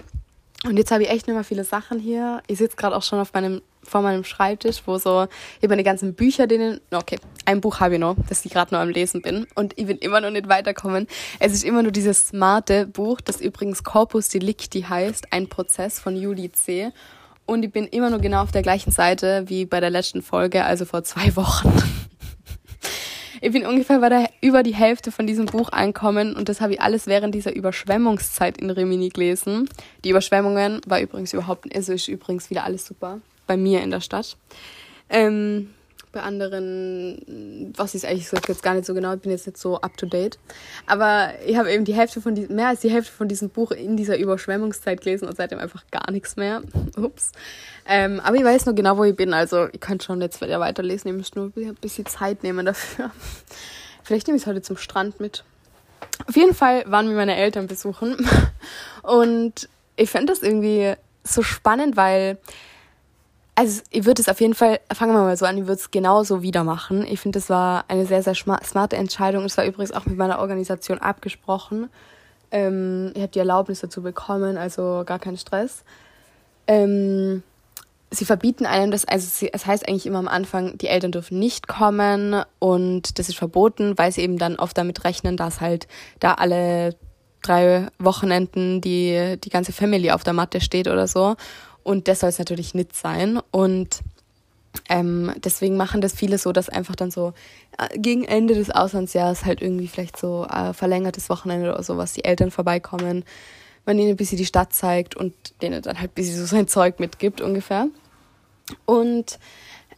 Und 0.65 0.75
jetzt 0.75 0.91
habe 0.91 1.03
ich 1.03 1.09
echt 1.09 1.27
nicht 1.27 1.35
mehr 1.35 1.45
viele 1.45 1.63
Sachen 1.63 1.99
hier. 1.99 2.41
Ich 2.47 2.57
sitze 2.57 2.75
gerade 2.75 2.95
auch 2.95 3.03
schon 3.03 3.19
auf 3.19 3.31
meinem, 3.33 3.61
vor 3.81 4.01
meinem 4.01 4.25
Schreibtisch, 4.25 4.81
wo 4.85 4.97
so, 4.97 5.27
ich 5.61 5.69
meine 5.69 5.85
ganzen 5.85 6.15
Bücher, 6.15 6.47
denen, 6.47 6.81
okay, 6.91 7.17
ein 7.45 7.61
Buch 7.61 7.79
habe 7.79 7.93
ich 7.93 7.99
noch, 7.99 8.17
das 8.27 8.43
ich 8.43 8.51
gerade 8.51 8.73
noch 8.73 8.81
am 8.81 8.89
Lesen 8.89 9.21
bin. 9.21 9.47
Und 9.55 9.77
ich 9.77 9.85
bin 9.85 9.97
immer 9.99 10.19
noch 10.19 10.31
nicht 10.31 10.49
weiterkommen. 10.49 11.07
Es 11.39 11.53
ist 11.53 11.63
immer 11.63 11.81
nur 11.81 11.93
dieses 11.93 12.27
smarte 12.27 12.87
Buch, 12.87 13.21
das 13.21 13.39
übrigens 13.39 13.83
Corpus 13.85 14.27
Delicti 14.27 14.81
heißt, 14.81 15.31
ein 15.31 15.47
Prozess 15.47 15.99
von 15.99 16.17
Juli 16.17 16.51
C 16.51 16.91
und 17.49 17.63
ich 17.63 17.71
bin 17.71 17.87
immer 17.87 18.09
nur 18.09 18.19
genau 18.19 18.43
auf 18.43 18.51
der 18.51 18.61
gleichen 18.61 18.91
Seite 18.91 19.43
wie 19.47 19.65
bei 19.65 19.79
der 19.79 19.89
letzten 19.89 20.21
Folge, 20.21 20.63
also 20.63 20.85
vor 20.85 21.03
zwei 21.03 21.35
Wochen. 21.35 21.71
ich 23.41 23.51
bin 23.51 23.65
ungefähr 23.65 23.99
bei 23.99 24.09
der, 24.09 24.29
über 24.41 24.63
die 24.63 24.75
Hälfte 24.75 25.11
von 25.11 25.25
diesem 25.25 25.47
Buch 25.47 25.71
angekommen 25.71 26.35
und 26.35 26.47
das 26.47 26.61
habe 26.61 26.73
ich 26.73 26.81
alles 26.81 27.07
während 27.07 27.33
dieser 27.33 27.53
Überschwemmungszeit 27.53 28.57
in 28.57 28.69
Rimini 28.69 29.09
gelesen. 29.09 29.67
Die 30.03 30.11
Überschwemmungen 30.11 30.79
war 30.85 31.01
übrigens 31.01 31.33
überhaupt, 31.33 31.75
also 31.75 31.93
ist 31.93 32.07
übrigens 32.07 32.49
wieder 32.49 32.63
alles 32.63 32.85
super 32.85 33.19
bei 33.47 33.57
mir 33.57 33.81
in 33.81 33.89
der 33.89 34.01
Stadt. 34.01 34.37
Ähm, 35.09 35.71
bei 36.11 36.21
anderen, 36.21 37.73
was 37.77 37.93
ich 37.93 38.07
eigentlich 38.07 38.23
gesagt 38.23 38.47
jetzt 38.49 38.63
gar 38.63 38.73
nicht 38.73 38.85
so 38.85 38.93
genau, 38.93 39.13
ich 39.13 39.21
bin 39.21 39.31
jetzt 39.31 39.45
nicht 39.45 39.57
so 39.57 39.79
up 39.81 39.95
to 39.97 40.05
date. 40.05 40.39
Aber 40.87 41.33
ich 41.45 41.57
habe 41.57 41.71
eben 41.71 41.85
die 41.85 41.93
Hälfte 41.93 42.21
von 42.21 42.33
diesem, 42.33 42.55
mehr 42.55 42.69
als 42.69 42.81
die 42.81 42.89
Hälfte 42.89 43.11
von 43.11 43.27
diesem 43.27 43.49
Buch 43.49 43.71
in 43.71 43.95
dieser 43.95 44.17
Überschwemmungszeit 44.17 45.01
gelesen 45.01 45.27
und 45.27 45.37
seitdem 45.37 45.59
einfach 45.59 45.83
gar 45.91 46.09
nichts 46.11 46.35
mehr. 46.35 46.61
Ups. 46.97 47.31
Ähm, 47.85 48.19
aber 48.19 48.37
ich 48.37 48.43
weiß 48.43 48.65
nur 48.65 48.75
genau, 48.75 48.97
wo 48.97 49.03
ich 49.03 49.15
bin. 49.15 49.33
Also 49.33 49.67
ich 49.71 49.79
könnte 49.79 50.05
schon 50.05 50.21
jetzt 50.21 50.41
wieder 50.41 50.59
weiterlesen. 50.59 51.09
Ihr 51.09 51.13
müsst 51.13 51.35
nur 51.35 51.51
ein 51.55 51.75
bisschen 51.75 52.05
Zeit 52.07 52.43
nehmen 52.43 52.65
dafür. 52.65 53.11
Vielleicht 54.03 54.27
nehme 54.27 54.37
ich 54.37 54.43
es 54.43 54.47
heute 54.47 54.61
zum 54.61 54.77
Strand 54.77 55.19
mit. 55.19 55.43
Auf 56.27 56.35
jeden 56.35 56.55
Fall 56.55 56.83
waren 56.87 57.07
wir 57.07 57.15
meine 57.15 57.35
Eltern 57.35 57.67
besuchen. 57.67 58.17
Und 59.03 59.69
ich 59.95 60.09
fände 60.09 60.33
das 60.33 60.41
irgendwie 60.41 60.93
so 61.23 61.43
spannend, 61.43 61.97
weil 61.97 62.37
also 63.59 63.81
ich 63.89 64.05
würde 64.05 64.21
es 64.21 64.29
auf 64.29 64.39
jeden 64.39 64.53
Fall, 64.53 64.79
fangen 64.93 65.11
wir 65.11 65.19
mal 65.19 65.35
so 65.35 65.45
an, 65.45 65.57
ich 65.57 65.63
würde 65.63 65.81
es 65.81 65.91
genauso 65.91 66.41
wieder 66.41 66.63
machen. 66.63 67.05
Ich 67.05 67.19
finde, 67.19 67.39
das 67.39 67.49
war 67.49 67.83
eine 67.89 68.05
sehr, 68.05 68.23
sehr 68.23 68.33
smarte 68.33 68.95
Entscheidung. 68.95 69.43
Es 69.43 69.57
war 69.57 69.65
übrigens 69.65 69.91
auch 69.91 70.05
mit 70.05 70.15
meiner 70.15 70.39
Organisation 70.39 70.99
abgesprochen. 70.99 71.89
Ähm, 72.51 73.11
ich 73.15 73.21
habe 73.21 73.33
die 73.33 73.39
Erlaubnis 73.39 73.81
dazu 73.81 74.01
bekommen, 74.01 74.57
also 74.57 75.03
gar 75.05 75.19
kein 75.19 75.35
Stress. 75.35 75.83
Ähm, 76.67 77.43
sie 78.11 78.23
verbieten 78.23 78.65
einem 78.65 78.91
das, 78.91 79.03
also 79.03 79.27
sie, 79.29 79.51
es 79.51 79.65
heißt 79.65 79.89
eigentlich 79.89 80.05
immer 80.05 80.19
am 80.19 80.29
Anfang, 80.29 80.77
die 80.77 80.87
Eltern 80.87 81.11
dürfen 81.11 81.37
nicht 81.37 81.67
kommen 81.67 82.41
und 82.59 83.19
das 83.19 83.27
ist 83.27 83.37
verboten, 83.37 83.97
weil 83.97 84.13
sie 84.13 84.21
eben 84.21 84.37
dann 84.37 84.55
oft 84.55 84.77
damit 84.77 85.03
rechnen, 85.03 85.35
dass 85.35 85.59
halt 85.59 85.89
da 86.21 86.35
alle 86.35 86.95
drei 87.41 87.87
Wochenenden 87.99 88.79
die, 88.79 89.35
die 89.43 89.49
ganze 89.49 89.73
Family 89.73 90.11
auf 90.11 90.23
der 90.23 90.33
Matte 90.33 90.61
steht 90.61 90.87
oder 90.87 91.07
so. 91.07 91.35
Und 91.83 92.07
das 92.07 92.19
soll 92.19 92.29
es 92.29 92.39
natürlich 92.39 92.73
nicht 92.73 92.95
sein. 92.95 93.39
Und 93.51 93.99
ähm, 94.89 95.33
deswegen 95.43 95.77
machen 95.77 96.01
das 96.01 96.13
viele 96.13 96.37
so, 96.37 96.51
dass 96.51 96.69
einfach 96.69 96.95
dann 96.95 97.11
so 97.11 97.33
äh, 97.77 97.97
gegen 97.97 98.23
Ende 98.23 98.53
des 98.53 98.69
Auslandsjahres 98.69 99.45
halt 99.45 99.61
irgendwie 99.61 99.87
vielleicht 99.87 100.17
so 100.17 100.45
äh, 100.45 100.73
verlängertes 100.73 101.29
Wochenende 101.29 101.71
oder 101.71 101.83
so, 101.83 101.97
was 101.97 102.13
die 102.13 102.23
Eltern 102.23 102.51
vorbeikommen, 102.51 103.23
man 103.85 103.97
ihnen 103.97 104.11
ein 104.11 104.17
bisschen 104.17 104.37
die 104.37 104.45
Stadt 104.45 104.73
zeigt 104.73 105.15
und 105.15 105.33
denen 105.61 105.81
dann 105.81 105.99
halt 105.99 106.11
ein 106.11 106.13
bisschen 106.13 106.37
so 106.37 106.45
sein 106.45 106.67
Zeug 106.67 106.99
mitgibt 106.99 107.41
ungefähr. 107.41 107.87
Und 108.85 109.39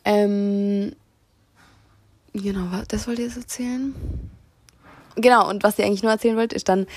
ähm, 0.05 0.93
genau, 2.33 2.67
das 2.87 3.07
wollte 3.07 3.21
ich 3.21 3.27
jetzt 3.27 3.37
erzählen. 3.37 3.93
Genau, 5.15 5.49
und 5.49 5.63
was 5.63 5.77
ich 5.77 5.85
eigentlich 5.85 6.03
nur 6.03 6.11
erzählen 6.11 6.37
wollte, 6.37 6.55
ist 6.55 6.69
dann, 6.69 6.87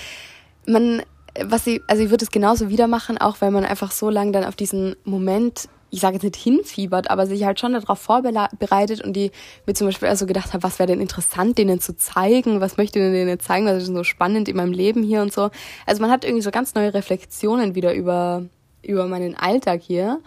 man 0.67 1.03
was 1.43 1.65
sie, 1.65 1.83
also 1.87 2.03
ich 2.03 2.11
würde 2.11 2.25
es 2.25 2.31
genauso 2.31 2.69
wieder 2.69 2.87
machen, 2.87 3.19
auch 3.19 3.41
weil 3.41 3.51
man 3.51 3.65
einfach 3.65 3.91
so 3.91 4.11
lange 4.11 4.33
dann 4.33 4.45
auf 4.45 4.57
diesen 4.57 4.97
Moment, 5.05 5.69
ich 5.91 6.01
sage 6.01 6.15
jetzt 6.15 6.23
nicht 6.23 6.37
hinfiebert, 6.37 7.11
aber 7.11 7.27
sich 7.27 7.45
halt 7.45 7.59
schon 7.59 7.73
darauf 7.73 7.99
vorbereitet 7.99 9.03
und 9.03 9.15
die 9.15 9.31
mir 9.67 9.75
zum 9.75 9.89
Beispiel 9.89 10.09
also 10.09 10.27
gedacht 10.27 10.53
habe, 10.53 10.63
was 10.63 10.79
wäre 10.79 10.89
denn 10.89 11.01
interessant, 11.01 11.59
denen 11.59 11.81
zu 11.81 11.97
zeigen, 11.97 12.61
was 12.61 12.77
möchte 12.77 12.99
ich 12.99 13.13
denen 13.13 13.41
zeigen, 13.41 13.67
was 13.67 13.79
ist 13.79 13.89
denn 13.89 13.97
so 13.97 14.05
spannend 14.05 14.49
in 14.49 14.57
meinem 14.57 14.73
Leben 14.73 15.03
hier 15.03 15.23
und 15.23 15.33
so. 15.33 15.51
Also 15.87 16.03
man 16.03 16.11
hat 16.11 16.25
irgendwie 16.25 16.43
so 16.43 16.51
ganz 16.51 16.75
neue 16.75 16.95
Reflexionen 16.95 17.75
wieder 17.75 17.95
über, 17.95 18.45
über 18.83 19.07
meinen 19.07 19.37
Alltag 19.37 19.83
hier. 19.83 20.21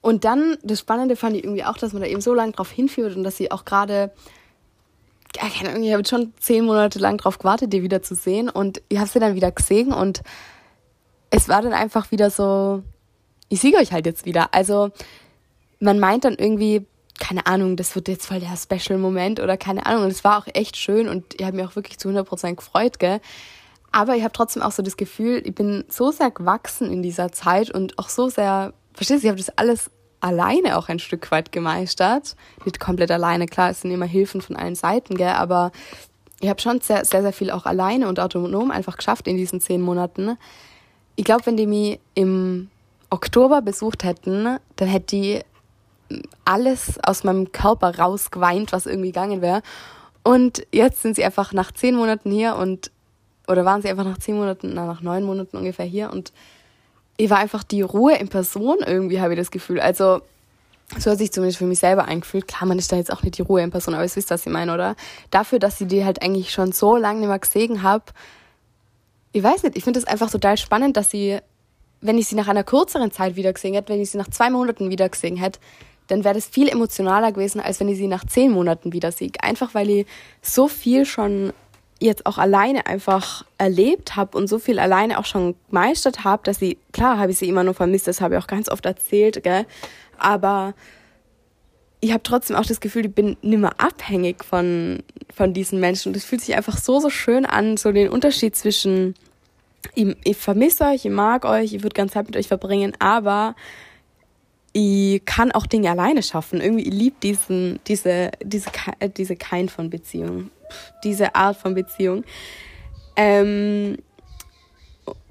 Und 0.00 0.24
dann, 0.24 0.56
das 0.62 0.80
Spannende 0.80 1.14
fand 1.14 1.36
ich 1.36 1.44
irgendwie 1.44 1.64
auch, 1.64 1.76
dass 1.76 1.92
man 1.92 2.02
da 2.02 2.08
eben 2.08 2.20
so 2.20 2.34
lange 2.34 2.52
drauf 2.52 2.70
hinführt 2.70 3.16
und 3.16 3.24
dass 3.24 3.36
sie 3.36 3.50
auch 3.50 3.64
gerade 3.64 4.12
keine 5.32 5.70
Ahnung, 5.70 5.84
ich 5.84 5.92
habe 5.92 6.04
schon 6.06 6.32
zehn 6.38 6.64
Monate 6.64 6.98
lang 6.98 7.18
drauf 7.18 7.38
gewartet, 7.38 7.72
die 7.72 7.82
wieder 7.82 8.02
zu 8.02 8.14
sehen. 8.14 8.48
Und 8.48 8.82
ich 8.88 8.98
habe 8.98 9.08
sie 9.08 9.20
dann 9.20 9.34
wieder 9.34 9.50
gesehen 9.50 9.92
und 9.92 10.22
es 11.30 11.48
war 11.48 11.62
dann 11.62 11.72
einfach 11.72 12.10
wieder 12.10 12.30
so, 12.30 12.82
ich 13.48 13.60
sehe 13.60 13.76
euch 13.76 13.92
halt 13.92 14.06
jetzt 14.06 14.24
wieder. 14.24 14.52
Also 14.52 14.90
man 15.78 15.98
meint 15.98 16.24
dann 16.24 16.34
irgendwie, 16.34 16.86
keine 17.18 17.46
Ahnung, 17.46 17.76
das 17.76 17.94
wird 17.94 18.08
jetzt 18.08 18.26
voll 18.26 18.40
der 18.40 18.56
Special-Moment 18.56 19.40
oder 19.40 19.56
keine 19.56 19.86
Ahnung. 19.86 20.04
Und 20.04 20.10
es 20.10 20.24
war 20.24 20.38
auch 20.38 20.46
echt 20.52 20.76
schön 20.76 21.08
und 21.08 21.34
ich 21.38 21.46
habe 21.46 21.56
mich 21.56 21.66
auch 21.66 21.76
wirklich 21.76 21.98
zu 21.98 22.08
100% 22.08 22.56
gefreut, 22.56 22.98
gell. 22.98 23.20
Aber 23.92 24.16
ich 24.16 24.22
habe 24.22 24.32
trotzdem 24.32 24.62
auch 24.62 24.72
so 24.72 24.82
das 24.82 24.96
Gefühl, 24.96 25.42
ich 25.44 25.54
bin 25.54 25.84
so 25.88 26.10
sehr 26.12 26.30
gewachsen 26.30 26.90
in 26.90 27.02
dieser 27.02 27.32
Zeit 27.32 27.70
und 27.70 27.98
auch 27.98 28.08
so 28.08 28.28
sehr, 28.28 28.72
verstehst 28.94 29.22
du, 29.22 29.26
ich 29.26 29.30
habe 29.30 29.38
das 29.38 29.56
alles 29.58 29.90
alleine 30.20 30.76
auch 30.78 30.88
ein 30.88 30.98
Stück 30.98 31.30
weit 31.30 31.52
gemeistert. 31.52 32.36
Nicht 32.64 32.80
komplett 32.80 33.10
alleine, 33.10 33.46
klar, 33.46 33.70
es 33.70 33.80
sind 33.80 33.90
immer 33.90 34.06
Hilfen 34.06 34.40
von 34.40 34.56
allen 34.56 34.74
Seiten, 34.74 35.16
gell, 35.16 35.28
aber 35.28 35.72
ich 36.40 36.48
habe 36.48 36.60
schon 36.60 36.80
sehr, 36.80 37.04
sehr, 37.04 37.22
sehr 37.22 37.32
viel 37.32 37.50
auch 37.50 37.66
alleine 37.66 38.08
und 38.08 38.18
autonom 38.18 38.70
einfach 38.70 38.96
geschafft 38.96 39.28
in 39.28 39.36
diesen 39.36 39.60
zehn 39.60 39.80
Monaten. 39.80 40.38
Ich 41.16 41.24
glaube, 41.24 41.46
wenn 41.46 41.56
die 41.56 41.66
mich 41.66 42.00
im 42.14 42.70
Oktober 43.10 43.60
besucht 43.60 44.04
hätten, 44.04 44.58
dann 44.76 44.88
hätte 44.88 45.06
die 45.16 45.40
alles 46.44 46.98
aus 47.02 47.24
meinem 47.24 47.52
Körper 47.52 47.98
rausgeweint, 47.98 48.72
was 48.72 48.86
irgendwie 48.86 49.12
gegangen 49.12 49.42
wäre. 49.42 49.62
Und 50.22 50.66
jetzt 50.72 51.02
sind 51.02 51.16
sie 51.16 51.24
einfach 51.24 51.52
nach 51.52 51.72
zehn 51.72 51.94
Monaten 51.94 52.30
hier 52.30 52.56
und, 52.56 52.90
oder 53.46 53.64
waren 53.64 53.82
sie 53.82 53.88
einfach 53.88 54.04
nach 54.04 54.18
zehn 54.18 54.36
Monaten, 54.36 54.72
na, 54.74 54.86
nach 54.86 55.02
neun 55.02 55.24
Monaten 55.24 55.56
ungefähr 55.56 55.86
hier 55.86 56.10
und 56.10 56.32
war 57.28 57.38
einfach 57.38 57.62
die 57.62 57.82
Ruhe 57.82 58.14
in 58.16 58.28
Person 58.28 58.78
irgendwie, 58.86 59.20
habe 59.20 59.34
ich 59.34 59.38
das 59.38 59.50
Gefühl. 59.50 59.80
Also, 59.80 60.22
so 60.96 61.10
hat 61.10 61.18
sich 61.18 61.32
zumindest 61.32 61.58
für 61.58 61.66
mich 61.66 61.80
selber 61.80 62.06
eingefühlt. 62.06 62.48
Klar, 62.48 62.66
man 62.66 62.78
ist 62.78 62.90
da 62.90 62.96
jetzt 62.96 63.12
auch 63.12 63.22
nicht 63.22 63.36
die 63.36 63.42
Ruhe 63.42 63.62
in 63.62 63.70
Person, 63.70 63.94
aber 63.94 64.04
ihr 64.04 64.16
wisst, 64.16 64.30
was 64.30 64.46
ich 64.46 64.52
meine, 64.52 64.72
oder? 64.72 64.96
Dafür, 65.30 65.58
dass 65.58 65.80
ich 65.80 65.88
die 65.88 66.04
halt 66.04 66.22
eigentlich 66.22 66.50
schon 66.50 66.72
so 66.72 66.96
lange 66.96 67.20
nicht 67.20 67.28
mehr 67.28 67.38
gesehen 67.38 67.82
habe, 67.82 68.04
ich 69.32 69.42
weiß 69.42 69.64
nicht, 69.64 69.76
ich 69.76 69.84
finde 69.84 70.00
es 70.00 70.06
einfach 70.06 70.30
total 70.30 70.56
spannend, 70.56 70.96
dass 70.96 71.10
sie 71.10 71.40
wenn 72.00 72.18
ich 72.18 72.26
sie 72.26 72.34
nach 72.34 72.48
einer 72.48 72.64
kürzeren 72.64 73.10
Zeit 73.10 73.36
wieder 73.36 73.52
gesehen 73.52 73.74
hätte, 73.74 73.92
wenn 73.92 74.00
ich 74.00 74.10
sie 74.10 74.18
nach 74.18 74.30
zwei 74.30 74.50
Monaten 74.50 74.90
wieder 74.90 75.08
gesehen 75.08 75.36
hätte, 75.36 75.60
dann 76.06 76.24
wäre 76.24 76.34
das 76.34 76.46
viel 76.46 76.68
emotionaler 76.68 77.32
gewesen, 77.32 77.60
als 77.60 77.78
wenn 77.80 77.88
ich 77.88 77.98
sie 77.98 78.08
nach 78.08 78.24
zehn 78.24 78.50
Monaten 78.50 78.92
wieder 78.92 79.12
sehe. 79.12 79.30
Einfach 79.40 79.74
weil 79.74 79.90
ich 79.90 80.06
so 80.42 80.66
viel 80.66 81.04
schon 81.04 81.52
jetzt 82.00 82.26
auch 82.26 82.38
alleine 82.38 82.86
einfach 82.86 83.44
erlebt 83.58 84.16
habe 84.16 84.36
und 84.36 84.48
so 84.48 84.58
viel 84.58 84.78
alleine 84.78 85.18
auch 85.18 85.26
schon 85.26 85.54
gemeistert 85.68 86.24
habe, 86.24 86.42
dass 86.44 86.58
sie, 86.58 86.78
klar 86.92 87.18
habe 87.18 87.30
ich 87.30 87.38
sie 87.38 87.48
immer 87.48 87.62
nur 87.62 87.74
vermisst, 87.74 88.08
das 88.08 88.20
habe 88.20 88.34
ich 88.34 88.42
auch 88.42 88.46
ganz 88.46 88.68
oft 88.68 88.86
erzählt, 88.86 89.42
gell? 89.44 89.66
aber 90.18 90.74
ich 92.00 92.12
habe 92.12 92.22
trotzdem 92.22 92.56
auch 92.56 92.64
das 92.64 92.80
Gefühl, 92.80 93.06
ich 93.06 93.14
bin 93.14 93.36
nicht 93.42 93.60
mehr 93.60 93.74
abhängig 93.78 94.42
von, 94.42 95.02
von 95.34 95.52
diesen 95.52 95.80
Menschen. 95.80 96.08
Und 96.10 96.16
es 96.16 96.24
fühlt 96.24 96.40
sich 96.40 96.56
einfach 96.56 96.78
so, 96.78 96.98
so 96.98 97.10
schön 97.10 97.44
an, 97.44 97.76
so 97.76 97.92
den 97.92 98.08
Unterschied 98.08 98.56
zwischen, 98.56 99.14
ich, 99.94 100.16
ich 100.24 100.36
vermisse 100.36 100.84
euch, 100.84 101.04
ich 101.04 101.10
mag 101.10 101.44
euch, 101.44 101.74
ich 101.74 101.82
würde 101.82 101.94
ganz 101.94 102.12
Zeit 102.12 102.26
mit 102.26 102.36
euch 102.36 102.48
verbringen, 102.48 102.94
aber 102.98 103.54
ich 104.72 105.24
kann 105.24 105.52
auch 105.52 105.66
Dinge 105.66 105.90
alleine 105.90 106.22
schaffen. 106.22 106.60
Irgendwie, 106.60 106.84
ich 106.84 106.94
liebe 106.94 107.16
diesen, 107.22 107.80
diese, 107.86 108.30
diese, 108.42 108.70
diese 109.16 109.36
Kind 109.36 109.70
von 109.70 109.90
Beziehung 109.90 110.50
diese 111.04 111.34
Art 111.34 111.56
von 111.56 111.74
Beziehung. 111.74 112.24
Ähm, 113.16 113.98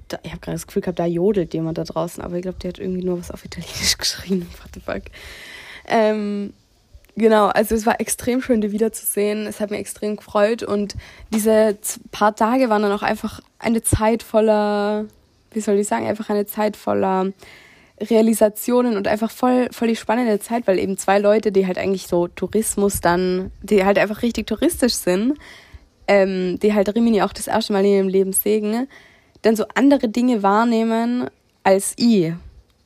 da, 0.08 0.18
ich 0.22 0.30
habe 0.30 0.40
gerade 0.40 0.56
das 0.56 0.66
Gefühl 0.66 0.82
gehabt, 0.82 0.98
da 0.98 1.06
jodelt 1.06 1.54
jemand 1.54 1.78
da 1.78 1.84
draußen, 1.84 2.22
aber 2.22 2.36
ich 2.36 2.42
glaube, 2.42 2.58
der 2.58 2.70
hat 2.70 2.78
irgendwie 2.78 3.04
nur 3.04 3.18
was 3.18 3.30
auf 3.30 3.44
Italienisch 3.44 3.98
geschrien. 3.98 4.46
What 4.62 4.74
the 4.74 4.80
fuck. 4.80 5.02
Ähm, 5.86 6.52
genau, 7.16 7.46
also 7.46 7.74
es 7.74 7.86
war 7.86 8.00
extrem 8.00 8.42
schön, 8.42 8.60
die 8.60 8.72
wiederzusehen. 8.72 9.46
Es 9.46 9.60
hat 9.60 9.70
mir 9.70 9.78
extrem 9.78 10.16
gefreut 10.16 10.62
und 10.62 10.96
diese 11.32 11.76
paar 12.10 12.34
Tage 12.34 12.68
waren 12.68 12.82
dann 12.82 12.92
auch 12.92 13.02
einfach 13.02 13.40
eine 13.58 13.82
Zeit 13.82 14.22
voller, 14.22 15.06
wie 15.52 15.60
soll 15.60 15.76
ich 15.76 15.88
sagen, 15.88 16.06
einfach 16.06 16.28
eine 16.30 16.46
Zeit 16.46 16.76
voller 16.76 17.32
Realisationen 18.00 18.96
und 18.96 19.06
einfach 19.06 19.30
voll, 19.30 19.68
voll 19.72 19.88
die 19.88 19.96
spannende 19.96 20.38
Zeit, 20.40 20.66
weil 20.66 20.78
eben 20.78 20.96
zwei 20.96 21.18
Leute, 21.18 21.52
die 21.52 21.66
halt 21.66 21.78
eigentlich 21.78 22.06
so 22.06 22.28
Tourismus 22.28 23.00
dann, 23.00 23.50
die 23.62 23.84
halt 23.84 23.98
einfach 23.98 24.22
richtig 24.22 24.46
touristisch 24.46 24.94
sind, 24.94 25.34
ähm, 26.08 26.58
die 26.60 26.72
halt 26.74 26.94
Rimini 26.94 27.22
auch 27.22 27.32
das 27.32 27.46
erste 27.46 27.72
Mal 27.72 27.84
in 27.84 27.92
ihrem 27.92 28.08
Leben 28.08 28.32
sehen, 28.32 28.88
dann 29.42 29.56
so 29.56 29.64
andere 29.74 30.08
Dinge 30.08 30.42
wahrnehmen 30.42 31.28
als 31.62 31.94
ich. 31.96 32.32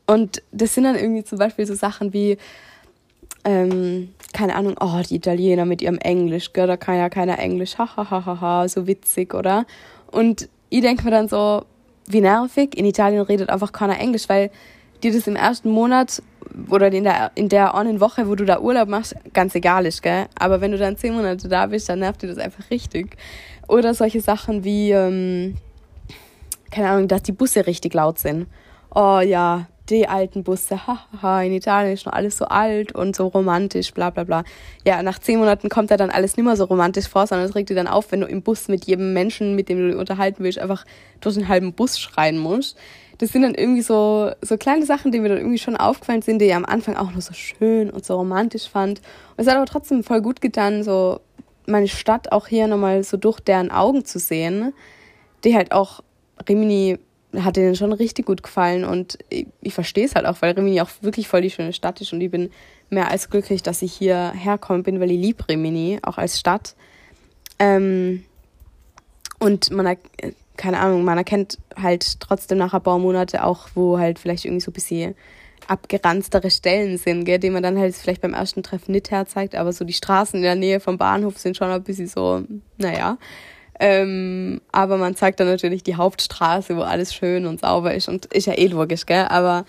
Und 0.06 0.42
das 0.52 0.74
sind 0.74 0.84
dann 0.84 0.96
irgendwie 0.96 1.24
zum 1.24 1.38
Beispiel 1.38 1.66
so 1.66 1.74
Sachen 1.74 2.12
wie, 2.12 2.36
ähm, 3.44 4.10
keine 4.32 4.56
Ahnung, 4.56 4.76
oh, 4.80 5.00
die 5.08 5.16
Italiener 5.16 5.64
mit 5.64 5.80
ihrem 5.80 5.98
Englisch, 5.98 6.52
gell, 6.52 6.66
da 6.66 6.76
kann 6.76 6.96
ja 6.96 7.08
keiner 7.08 7.38
Englisch, 7.38 7.78
hahaha, 7.78 8.10
ha, 8.10 8.26
ha, 8.26 8.40
ha, 8.40 8.68
so 8.68 8.86
witzig, 8.86 9.32
oder? 9.34 9.64
Und 10.10 10.48
ich 10.70 10.80
denke 10.80 11.04
mir 11.04 11.10
dann 11.10 11.28
so, 11.28 11.64
wie 12.06 12.20
nervig, 12.20 12.76
in 12.76 12.84
Italien 12.84 13.22
redet 13.22 13.48
einfach 13.48 13.72
keiner 13.72 13.98
Englisch, 13.98 14.28
weil 14.28 14.50
dir 15.04 15.12
das 15.12 15.26
im 15.26 15.36
ersten 15.36 15.70
Monat 15.70 16.22
oder 16.70 16.90
in 16.92 17.04
der, 17.04 17.32
in 17.34 17.48
der 17.48 17.74
einen 17.74 18.00
Woche, 18.00 18.28
wo 18.28 18.34
du 18.34 18.44
da 18.44 18.60
Urlaub 18.60 18.88
machst, 18.88 19.14
ganz 19.32 19.54
egal 19.54 19.86
ist, 19.86 20.02
gell? 20.02 20.26
Aber 20.38 20.60
wenn 20.60 20.72
du 20.72 20.78
dann 20.78 20.96
zehn 20.96 21.14
Monate 21.14 21.48
da 21.48 21.66
bist, 21.66 21.88
dann 21.88 22.00
nervt 22.00 22.22
dir 22.22 22.28
das 22.28 22.38
einfach 22.38 22.70
richtig. 22.70 23.16
Oder 23.68 23.94
solche 23.94 24.20
Sachen 24.20 24.64
wie, 24.64 24.90
ähm, 24.90 25.56
keine 26.70 26.90
Ahnung, 26.90 27.08
dass 27.08 27.22
die 27.22 27.32
Busse 27.32 27.66
richtig 27.66 27.94
laut 27.94 28.18
sind. 28.18 28.46
Oh 28.94 29.20
ja, 29.20 29.66
die 29.90 30.08
alten 30.08 30.44
Busse, 30.44 30.86
haha, 30.86 31.42
in 31.42 31.52
Italien 31.52 31.94
ist 31.94 32.02
schon 32.02 32.12
alles 32.12 32.38
so 32.38 32.46
alt 32.46 32.94
und 32.94 33.16
so 33.16 33.26
romantisch, 33.26 33.92
bla 33.92 34.10
bla 34.10 34.24
bla. 34.24 34.44
Ja, 34.86 35.02
nach 35.02 35.18
zehn 35.18 35.38
Monaten 35.38 35.68
kommt 35.68 35.90
da 35.90 35.96
dann 35.96 36.10
alles 36.10 36.36
nicht 36.36 36.44
mehr 36.44 36.56
so 36.56 36.64
romantisch 36.64 37.08
vor, 37.08 37.26
sondern 37.26 37.48
es 37.48 37.54
regt 37.54 37.70
dir 37.70 37.76
dann 37.76 37.88
auf, 37.88 38.12
wenn 38.12 38.20
du 38.20 38.26
im 38.26 38.42
Bus 38.42 38.68
mit 38.68 38.84
jedem 38.86 39.12
Menschen, 39.12 39.54
mit 39.54 39.68
dem 39.68 39.78
du 39.78 39.88
dich 39.88 39.96
unterhalten 39.96 40.44
willst, 40.44 40.58
einfach 40.58 40.84
durch 41.20 41.34
den 41.34 41.48
halben 41.48 41.72
Bus 41.72 41.98
schreien 41.98 42.38
musst 42.38 42.76
das 43.18 43.30
sind 43.30 43.42
dann 43.42 43.54
irgendwie 43.54 43.82
so, 43.82 44.32
so 44.42 44.56
kleine 44.56 44.84
Sachen, 44.86 45.12
die 45.12 45.20
mir 45.20 45.28
dann 45.28 45.38
irgendwie 45.38 45.58
schon 45.58 45.76
aufgefallen 45.76 46.22
sind, 46.22 46.40
die 46.40 46.46
ich 46.46 46.54
am 46.54 46.64
Anfang 46.64 46.96
auch 46.96 47.12
noch 47.12 47.20
so 47.20 47.32
schön 47.32 47.90
und 47.90 48.04
so 48.04 48.16
romantisch 48.16 48.68
fand. 48.68 49.00
Und 49.36 49.44
es 49.44 49.46
hat 49.46 49.56
aber 49.56 49.66
trotzdem 49.66 50.02
voll 50.02 50.20
gut 50.20 50.40
getan, 50.40 50.82
so 50.82 51.20
meine 51.66 51.88
Stadt 51.88 52.32
auch 52.32 52.46
hier 52.46 52.66
nochmal 52.66 53.04
so 53.04 53.16
durch 53.16 53.40
deren 53.40 53.70
Augen 53.70 54.04
zu 54.04 54.18
sehen, 54.18 54.72
die 55.44 55.54
halt 55.54 55.72
auch, 55.72 56.02
Rimini 56.48 56.98
hat 57.36 57.56
denen 57.56 57.74
schon 57.74 57.92
richtig 57.92 58.26
gut 58.26 58.42
gefallen 58.42 58.84
und 58.84 59.18
ich, 59.28 59.46
ich 59.60 59.74
verstehe 59.74 60.04
es 60.04 60.14
halt 60.14 60.26
auch, 60.26 60.40
weil 60.40 60.52
Rimini 60.52 60.80
auch 60.80 60.90
wirklich 61.00 61.26
voll 61.26 61.42
die 61.42 61.50
schöne 61.50 61.72
Stadt 61.72 62.00
ist 62.00 62.12
und 62.12 62.20
ich 62.20 62.30
bin 62.30 62.50
mehr 62.90 63.10
als 63.10 63.30
glücklich, 63.30 63.62
dass 63.62 63.82
ich 63.82 63.92
hier 63.92 64.32
herkommen 64.32 64.82
bin, 64.82 65.00
weil 65.00 65.10
ich 65.10 65.20
liebe 65.20 65.48
Rimini, 65.48 65.98
auch 66.02 66.18
als 66.18 66.38
Stadt. 66.38 66.76
Ähm, 67.58 68.24
und 69.38 69.70
man 69.70 69.96
keine 70.56 70.80
Ahnung, 70.80 71.04
man 71.04 71.18
erkennt 71.18 71.58
halt 71.80 72.20
trotzdem 72.20 72.58
nach 72.58 72.74
ein 72.74 72.82
paar 72.82 72.98
Monate 72.98 73.44
auch, 73.44 73.68
wo 73.74 73.98
halt 73.98 74.18
vielleicht 74.18 74.44
irgendwie 74.44 74.60
so 74.60 74.70
ein 74.70 74.74
bisschen 74.74 75.14
abgeranztere 75.66 76.50
Stellen 76.50 76.98
sind, 76.98 77.24
gell, 77.24 77.38
die 77.38 77.50
man 77.50 77.62
dann 77.62 77.78
halt 77.78 77.94
vielleicht 77.94 78.20
beim 78.20 78.34
ersten 78.34 78.62
Treffen 78.62 78.92
nicht 78.92 79.10
herzeigt, 79.10 79.54
aber 79.54 79.72
so 79.72 79.84
die 79.84 79.92
Straßen 79.92 80.36
in 80.36 80.42
der 80.42 80.54
Nähe 80.54 80.80
vom 80.80 80.98
Bahnhof 80.98 81.38
sind 81.38 81.56
schon 81.56 81.70
ein 81.70 81.82
bisschen 81.82 82.06
so, 82.06 82.42
naja. 82.76 83.18
Ähm, 83.80 84.60
aber 84.70 84.98
man 84.98 85.16
zeigt 85.16 85.40
dann 85.40 85.48
natürlich 85.48 85.82
die 85.82 85.96
Hauptstraße, 85.96 86.76
wo 86.76 86.82
alles 86.82 87.14
schön 87.14 87.46
und 87.46 87.60
sauber 87.60 87.94
ist 87.94 88.08
und 88.08 88.26
ist 88.26 88.46
ja 88.46 88.54
eh 88.54 88.66
logisch, 88.66 89.06
gell, 89.06 89.26
aber 89.28 89.64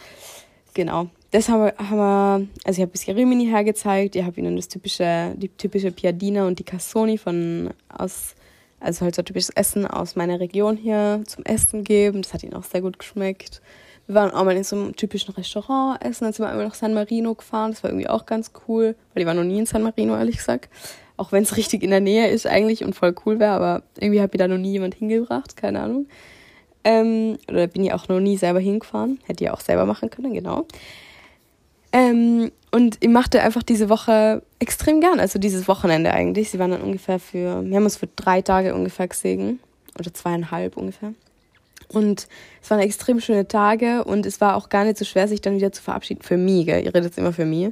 genau. 0.74 1.08
Das 1.32 1.50
haben 1.50 1.66
wir, 1.66 1.74
haben 1.78 1.98
wir 1.98 2.48
also 2.66 2.78
ich 2.78 2.82
habe 2.82 2.90
ein 2.90 2.92
bisschen 2.92 3.18
Rimini 3.18 3.48
hergezeigt, 3.48 4.16
ich 4.16 4.24
habe 4.24 4.40
ihnen 4.40 4.56
das 4.56 4.68
typische, 4.68 5.34
die 5.36 5.50
typische 5.50 5.92
Piadina 5.92 6.46
und 6.46 6.60
die 6.60 6.64
Cassoni 6.64 7.18
von, 7.18 7.72
aus 7.90 8.36
also 8.80 9.02
halt 9.02 9.16
so 9.16 9.22
typisches 9.22 9.50
Essen 9.52 9.86
aus 9.86 10.16
meiner 10.16 10.40
Region 10.40 10.78
hier 10.78 11.24
zum 11.26 11.44
Essen 11.46 11.84
geben. 11.84 12.22
Das 12.22 12.34
hat 12.34 12.44
ihnen 12.44 12.54
auch 12.54 12.64
sehr 12.64 12.82
gut 12.82 13.00
geschmeckt. 13.00 13.62
Wir 14.08 14.16
waren 14.16 14.32
auch 14.32 14.44
mal 14.44 14.56
in 14.56 14.64
so 14.64 14.76
einem 14.76 14.96
typischen 14.96 15.34
Restaurant 15.34 16.04
essen. 16.04 16.26
Dann 16.26 16.34
sind 16.34 16.46
wir 16.46 16.50
einmal 16.50 16.66
nach 16.66 16.76
San 16.76 16.94
Marino 16.94 17.34
gefahren. 17.34 17.72
Das 17.72 17.84
war 17.84 17.90
irgendwie 17.90 18.08
auch 18.08 18.26
ganz 18.26 18.52
cool, 18.68 18.96
weil 19.14 19.22
ich 19.22 19.28
war 19.28 19.34
noch 19.34 19.44
nie 19.44 19.60
in 19.60 19.66
San 19.66 19.82
Marino, 19.82 20.16
ehrlich 20.16 20.38
gesagt. 20.38 20.70
Auch 21.18 21.32
wenn 21.32 21.44
es 21.44 21.58
richtig 21.58 21.82
in 21.82 21.92
der 21.92 22.02
Nähe 22.02 22.30
ist 22.30 22.46
eigentlich 22.46 22.84
und 22.84 22.94
voll 22.94 23.16
cool 23.26 23.40
wäre, 23.40 23.54
aber 23.54 23.84
irgendwie 24.00 24.22
hat 24.22 24.34
mir 24.34 24.38
da 24.38 24.48
noch 24.48 24.58
nie 24.58 24.74
jemand 24.74 24.96
hingebracht, 24.96 25.56
keine 25.56 25.80
Ahnung. 25.82 26.08
Ähm, 26.84 27.38
oder 27.50 27.68
bin 27.68 27.84
ich 27.84 27.94
auch 27.94 28.08
noch 28.10 28.20
nie 28.20 28.38
selber 28.38 28.60
hingefahren. 28.60 29.20
Hätte 29.26 29.46
ich 29.46 29.50
auch 29.50 29.62
selber 29.62 29.86
machen 29.86 30.10
können, 30.10 30.34
genau. 30.34 30.68
Ähm, 31.96 32.52
und 32.72 32.98
ich 33.00 33.08
machte 33.08 33.42
einfach 33.42 33.64
diese 33.64 33.88
Woche 33.88 34.44
extrem 34.60 35.00
gern, 35.00 35.22
also 35.22 35.40
dieses 35.40 35.70
Wochenende 35.70 36.12
eigentlich. 36.12 36.50
Sie 36.50 36.60
waren 36.60 36.72
dann 36.72 36.82
ungefähr 36.82 37.20
für, 37.20 37.64
wir 37.64 37.78
haben 37.78 37.86
uns 37.86 37.96
für 37.96 38.10
drei 38.18 38.42
Tage 38.42 38.76
ungefähr 38.76 39.08
gesehen. 39.08 39.62
Oder 39.98 40.14
zweieinhalb 40.14 40.76
ungefähr. 40.76 41.14
Und 41.88 42.28
es 42.62 42.70
waren 42.70 42.82
extrem 42.82 43.22
schöne 43.22 43.48
Tage 43.48 44.04
und 44.04 44.26
es 44.26 44.42
war 44.42 44.58
auch 44.58 44.68
gar 44.68 44.84
nicht 44.84 44.98
so 44.98 45.06
schwer, 45.06 45.30
sich 45.30 45.40
dann 45.40 45.56
wieder 45.56 45.72
zu 45.72 45.82
verabschieden. 45.82 46.22
Für 46.22 46.36
mich, 46.36 46.66
gell? 46.66 46.84
Ihr 46.84 46.94
redet 46.94 47.18
immer 47.18 47.32
für 47.32 47.46
mich. 47.46 47.72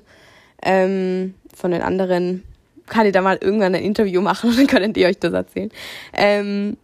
Ähm, 0.62 1.34
von 1.54 1.72
den 1.72 1.82
anderen 1.82 2.46
kann 2.88 3.06
ich 3.06 3.12
da 3.12 3.22
mal 3.22 3.38
irgendwann 3.42 3.76
ein 3.76 3.84
Interview 3.84 4.22
machen 4.22 4.52
und 4.52 4.58
dann 4.58 4.68
könnt 4.68 4.96
ihr 4.96 5.08
euch 5.08 5.20
das 5.20 5.34
erzählen. 5.34 5.70
Ähm, 6.14 6.78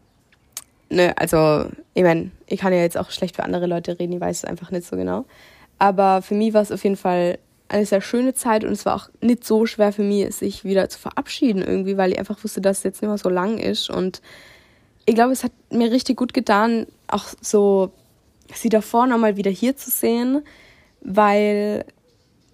ne, 0.89 1.17
also, 1.17 1.69
ich 1.93 2.03
meine, 2.03 2.31
ich 2.47 2.59
kann 2.59 2.73
ja 2.73 2.79
jetzt 2.79 2.97
auch 2.97 3.11
schlecht 3.11 3.37
für 3.37 3.43
andere 3.43 3.65
Leute 3.65 3.97
reden, 3.97 4.11
ich 4.11 4.19
weiß 4.19 4.39
es 4.39 4.45
einfach 4.45 4.71
nicht 4.71 4.85
so 4.85 4.97
genau. 4.97 5.23
Aber 5.79 6.21
für 6.21 6.35
mich 6.35 6.53
war 6.53 6.61
es 6.61 6.71
auf 6.71 6.83
jeden 6.83 6.97
Fall 6.97 7.39
eine 7.69 7.85
sehr 7.85 8.01
schöne 8.01 8.33
Zeit 8.33 8.63
und 8.63 8.71
es 8.71 8.85
war 8.85 8.95
auch 8.95 9.09
nicht 9.21 9.43
so 9.43 9.65
schwer 9.65 9.93
für 9.93 10.03
mich, 10.03 10.35
sich 10.35 10.63
wieder 10.63 10.89
zu 10.89 10.99
verabschieden 10.99 11.61
irgendwie, 11.61 11.97
weil 11.97 12.11
ich 12.11 12.19
einfach 12.19 12.43
wusste, 12.43 12.61
dass 12.61 12.79
es 12.79 12.83
jetzt 12.83 13.01
nicht 13.01 13.09
mehr 13.09 13.17
so 13.17 13.29
lang 13.29 13.57
ist. 13.57 13.89
Und 13.89 14.21
ich 15.05 15.15
glaube, 15.15 15.31
es 15.31 15.43
hat 15.43 15.51
mir 15.71 15.91
richtig 15.91 16.17
gut 16.17 16.33
getan, 16.33 16.87
auch 17.07 17.25
so 17.41 17.91
sie 18.53 18.69
davor 18.69 19.07
nochmal 19.07 19.37
wieder 19.37 19.51
hier 19.51 19.75
zu 19.75 19.91
sehen, 19.91 20.41
weil, 21.01 21.85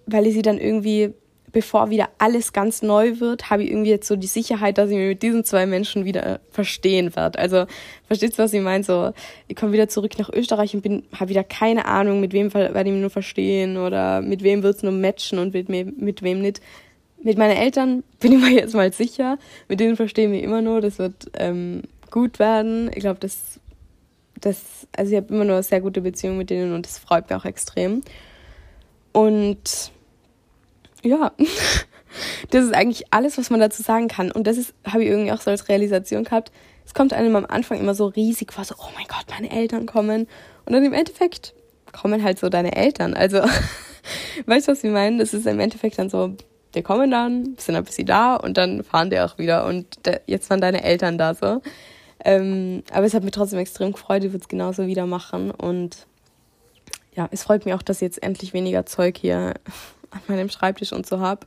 weil 0.06 0.26
ich 0.26 0.34
sie 0.34 0.42
dann 0.42 0.58
irgendwie 0.58 1.14
bevor 1.56 1.88
wieder 1.88 2.10
alles 2.18 2.52
ganz 2.52 2.82
neu 2.82 3.18
wird, 3.18 3.48
habe 3.48 3.64
ich 3.64 3.70
irgendwie 3.70 3.88
jetzt 3.88 4.06
so 4.06 4.14
die 4.14 4.26
Sicherheit, 4.26 4.76
dass 4.76 4.90
ich 4.90 4.96
mich 4.98 5.08
mit 5.08 5.22
diesen 5.22 5.42
zwei 5.42 5.64
Menschen 5.64 6.04
wieder 6.04 6.38
verstehen 6.50 7.16
werde. 7.16 7.38
Also, 7.38 7.64
versteht 8.06 8.34
ihr, 8.34 8.44
was 8.44 8.52
ich 8.52 8.60
meine? 8.60 8.84
So, 8.84 9.14
ich 9.48 9.56
komme 9.56 9.72
wieder 9.72 9.88
zurück 9.88 10.18
nach 10.18 10.28
Österreich 10.28 10.74
und 10.74 10.82
bin, 10.82 11.04
habe 11.18 11.30
wieder 11.30 11.44
keine 11.44 11.86
Ahnung, 11.86 12.20
mit 12.20 12.34
wem 12.34 12.52
werde 12.52 12.78
ich 12.78 12.92
mich 12.92 13.00
nur 13.00 13.08
verstehen 13.08 13.78
oder 13.78 14.20
mit 14.20 14.42
wem 14.42 14.62
wird 14.62 14.76
es 14.76 14.82
nur 14.82 14.92
matchen 14.92 15.38
und 15.38 15.54
mit, 15.54 15.70
mit 15.70 16.20
wem 16.20 16.42
nicht. 16.42 16.60
Mit 17.22 17.38
meinen 17.38 17.56
Eltern 17.56 18.04
bin 18.20 18.32
ich 18.32 18.38
mir 18.42 18.52
jetzt 18.52 18.74
mal 18.74 18.92
sicher. 18.92 19.38
Mit 19.66 19.80
denen 19.80 19.96
verstehen 19.96 20.32
wir 20.32 20.42
immer 20.42 20.60
nur. 20.60 20.82
Das 20.82 20.98
wird 20.98 21.30
ähm, 21.38 21.84
gut 22.10 22.38
werden. 22.38 22.90
Ich 22.92 23.00
glaube, 23.00 23.18
das, 23.18 23.60
das, 24.42 24.86
also 24.94 25.10
ich 25.10 25.16
habe 25.16 25.32
immer 25.32 25.46
nur 25.46 25.54
eine 25.54 25.62
sehr 25.62 25.80
gute 25.80 26.02
Beziehung 26.02 26.36
mit 26.36 26.50
denen 26.50 26.74
und 26.74 26.84
das 26.84 26.98
freut 26.98 27.30
mich 27.30 27.40
auch 27.40 27.46
extrem. 27.46 28.02
Und 29.12 29.90
ja, 31.06 31.32
das 32.50 32.64
ist 32.64 32.74
eigentlich 32.74 33.12
alles, 33.12 33.38
was 33.38 33.50
man 33.50 33.60
dazu 33.60 33.82
sagen 33.82 34.08
kann. 34.08 34.30
Und 34.30 34.46
das 34.46 34.74
habe 34.86 35.04
ich 35.04 35.10
irgendwie 35.10 35.32
auch 35.32 35.40
so 35.40 35.50
als 35.50 35.68
Realisation 35.68 36.24
gehabt. 36.24 36.52
Es 36.84 36.94
kommt 36.94 37.12
einem 37.12 37.36
am 37.36 37.46
Anfang 37.46 37.78
immer 37.78 37.94
so 37.94 38.06
riesig 38.06 38.52
vor, 38.52 38.64
so, 38.64 38.74
oh 38.78 38.90
mein 38.94 39.06
Gott, 39.08 39.26
meine 39.30 39.50
Eltern 39.50 39.86
kommen. 39.86 40.26
Und 40.64 40.72
dann 40.72 40.84
im 40.84 40.92
Endeffekt 40.92 41.54
kommen 41.92 42.22
halt 42.22 42.38
so 42.38 42.48
deine 42.48 42.76
Eltern. 42.76 43.14
Also, 43.14 43.38
weißt 44.46 44.68
du, 44.68 44.72
was 44.72 44.84
ich 44.84 44.90
meine? 44.90 45.18
Das 45.18 45.34
ist 45.34 45.46
im 45.46 45.60
Endeffekt 45.60 45.98
dann 45.98 46.10
so, 46.10 46.36
die 46.74 46.82
kommen 46.82 47.10
dann, 47.10 47.56
sind 47.58 47.74
ein 47.74 47.84
bisschen 47.84 48.06
da 48.06 48.36
und 48.36 48.56
dann 48.56 48.84
fahren 48.84 49.10
die 49.10 49.18
auch 49.18 49.38
wieder. 49.38 49.66
Und 49.66 49.86
jetzt 50.26 50.50
waren 50.50 50.60
deine 50.60 50.84
Eltern 50.84 51.18
da 51.18 51.34
so. 51.34 51.60
Ähm, 52.24 52.82
aber 52.92 53.06
es 53.06 53.14
hat 53.14 53.24
mich 53.24 53.32
trotzdem 53.32 53.58
extrem 53.58 53.92
gefreut, 53.92 54.24
ich 54.24 54.32
würde 54.32 54.42
es 54.42 54.48
genauso 54.48 54.86
wieder 54.86 55.06
machen. 55.06 55.50
Und 55.50 56.06
ja, 57.14 57.28
es 57.30 57.44
freut 57.44 57.64
mich 57.64 57.74
auch, 57.74 57.82
dass 57.82 58.00
jetzt 58.00 58.22
endlich 58.22 58.52
weniger 58.52 58.84
Zeug 58.84 59.16
hier 59.16 59.54
an 60.16 60.36
meinem 60.36 60.48
Schreibtisch 60.48 60.92
und 60.92 61.06
so 61.06 61.20
habe. 61.20 61.46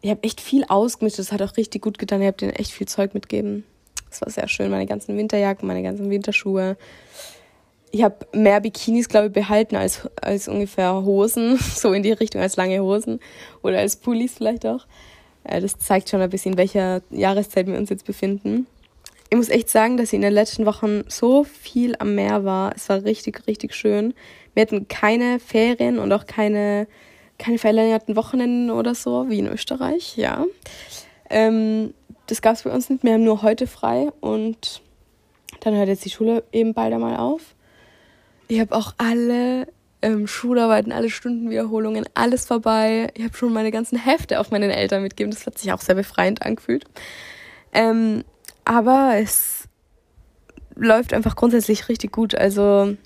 Ich 0.00 0.10
habe 0.10 0.22
echt 0.22 0.40
viel 0.40 0.64
ausgemischt, 0.68 1.18
das 1.18 1.32
hat 1.32 1.42
auch 1.42 1.56
richtig 1.56 1.82
gut 1.82 1.98
getan. 1.98 2.20
Ich 2.20 2.26
habe 2.26 2.36
denen 2.36 2.52
echt 2.52 2.72
viel 2.72 2.88
Zeug 2.88 3.14
mitgegeben. 3.14 3.64
Das 4.10 4.20
war 4.20 4.30
sehr 4.30 4.48
schön. 4.48 4.70
Meine 4.70 4.86
ganzen 4.86 5.16
Winterjacken, 5.16 5.66
meine 5.66 5.82
ganzen 5.82 6.10
Winterschuhe. 6.10 6.76
Ich 7.92 8.02
habe 8.02 8.26
mehr 8.32 8.60
Bikinis, 8.60 9.08
glaube 9.08 9.28
ich, 9.28 9.32
behalten 9.32 9.76
als, 9.76 10.08
als 10.20 10.48
ungefähr 10.48 11.04
Hosen, 11.04 11.56
so 11.74 11.92
in 11.92 12.02
die 12.02 12.12
Richtung 12.12 12.40
als 12.40 12.56
lange 12.56 12.80
Hosen 12.80 13.20
oder 13.62 13.78
als 13.78 13.96
Pullis 13.96 14.34
vielleicht 14.34 14.66
auch. 14.66 14.86
Äh, 15.44 15.60
das 15.60 15.78
zeigt 15.78 16.08
schon 16.08 16.20
ein 16.20 16.30
bisschen, 16.30 16.52
in 16.52 16.58
welcher 16.58 17.02
Jahreszeit 17.10 17.66
wir 17.66 17.78
uns 17.78 17.90
jetzt 17.90 18.06
befinden. 18.06 18.66
Ich 19.30 19.36
muss 19.36 19.48
echt 19.48 19.70
sagen, 19.70 19.96
dass 19.96 20.08
ich 20.08 20.14
in 20.14 20.20
den 20.22 20.34
letzten 20.34 20.66
Wochen 20.66 21.04
so 21.08 21.44
viel 21.44 21.96
am 21.98 22.14
Meer 22.14 22.44
war. 22.44 22.74
Es 22.76 22.88
war 22.90 23.02
richtig, 23.02 23.46
richtig 23.46 23.74
schön. 23.74 24.12
Wir 24.52 24.60
hatten 24.60 24.88
keine 24.88 25.40
Ferien 25.40 25.98
und 25.98 26.12
auch 26.12 26.26
keine, 26.26 26.86
keine 27.42 27.58
verlängerten 27.58 28.14
Wochenenden 28.14 28.70
oder 28.70 28.94
so, 28.94 29.28
wie 29.28 29.40
in 29.40 29.48
Österreich, 29.48 30.16
ja. 30.16 30.46
Ähm, 31.28 31.92
das 32.28 32.40
gab 32.40 32.54
es 32.54 32.62
bei 32.62 32.70
uns 32.70 32.88
nicht. 32.88 33.02
Wir 33.02 33.14
haben 33.14 33.24
nur 33.24 33.42
heute 33.42 33.66
frei 33.66 34.10
und 34.20 34.80
dann 35.60 35.74
hört 35.74 35.88
jetzt 35.88 36.04
die 36.04 36.10
Schule 36.10 36.44
eben 36.52 36.72
bald 36.72 36.94
einmal 36.94 37.16
auf. 37.16 37.56
Ich 38.46 38.60
habe 38.60 38.74
auch 38.76 38.94
alle 38.96 39.66
ähm, 40.02 40.28
Schularbeiten, 40.28 40.92
alle 40.92 41.10
Stundenwiederholungen, 41.10 42.04
alles 42.14 42.46
vorbei. 42.46 43.08
Ich 43.14 43.24
habe 43.24 43.36
schon 43.36 43.52
meine 43.52 43.72
ganzen 43.72 43.98
Hefte 43.98 44.38
auf 44.38 44.52
meinen 44.52 44.70
Eltern 44.70 45.02
mitgegeben. 45.02 45.32
Das 45.32 45.44
hat 45.44 45.58
sich 45.58 45.72
auch 45.72 45.80
sehr 45.80 45.96
befreiend 45.96 46.42
angefühlt. 46.42 46.84
Ähm, 47.72 48.22
aber 48.64 49.14
es 49.16 49.68
läuft 50.76 51.12
einfach 51.12 51.34
grundsätzlich 51.34 51.88
richtig 51.88 52.12
gut. 52.12 52.36
Also, 52.36 52.96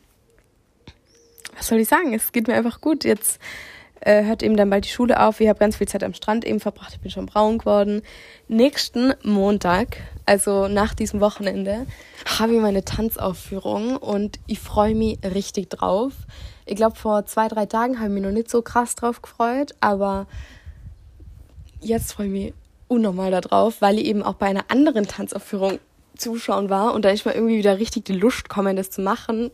was 1.56 1.68
soll 1.68 1.78
ich 1.78 1.88
sagen? 1.88 2.12
Es 2.12 2.32
geht 2.32 2.48
mir 2.48 2.54
einfach 2.54 2.82
gut. 2.82 3.04
Jetzt 3.04 3.40
äh, 4.06 4.24
hört 4.24 4.42
eben 4.42 4.56
dann 4.56 4.70
bald 4.70 4.84
die 4.84 4.90
Schule 4.90 5.20
auf. 5.20 5.40
Ich 5.40 5.48
habe 5.48 5.58
ganz 5.58 5.76
viel 5.76 5.88
Zeit 5.88 6.04
am 6.04 6.14
Strand 6.14 6.44
eben 6.44 6.60
verbracht. 6.60 6.92
Ich 6.94 7.00
bin 7.00 7.10
schon 7.10 7.26
braun 7.26 7.58
geworden. 7.58 8.02
Nächsten 8.46 9.14
Montag, 9.24 9.96
also 10.26 10.68
nach 10.68 10.94
diesem 10.94 11.20
Wochenende, 11.20 11.86
habe 12.38 12.54
ich 12.54 12.60
meine 12.60 12.84
Tanzaufführung 12.84 13.96
und 13.96 14.38
ich 14.46 14.60
freue 14.60 14.94
mich 14.94 15.18
richtig 15.24 15.70
drauf. 15.70 16.12
Ich 16.66 16.76
glaube, 16.76 16.96
vor 16.96 17.26
zwei, 17.26 17.48
drei 17.48 17.66
Tagen 17.66 17.98
habe 17.98 18.08
ich 18.08 18.14
mich 18.14 18.22
noch 18.22 18.30
nicht 18.30 18.48
so 18.48 18.62
krass 18.62 18.94
drauf 18.94 19.22
gefreut, 19.22 19.74
aber 19.80 20.28
jetzt 21.80 22.12
freue 22.12 22.26
ich 22.26 22.32
mich 22.32 22.54
unnormal 22.86 23.32
darauf, 23.32 23.80
weil 23.80 23.98
ich 23.98 24.04
eben 24.04 24.22
auch 24.22 24.34
bei 24.34 24.46
einer 24.46 24.66
anderen 24.68 25.08
Tanzaufführung 25.08 25.80
zuschauen 26.16 26.70
war 26.70 26.94
und 26.94 27.04
da 27.04 27.10
ist 27.10 27.26
mir 27.26 27.34
irgendwie 27.34 27.58
wieder 27.58 27.78
richtig 27.78 28.04
die 28.04 28.14
Lust 28.14 28.48
gekommen, 28.48 28.76
das 28.76 28.90
zu 28.90 29.02
machen. 29.02 29.50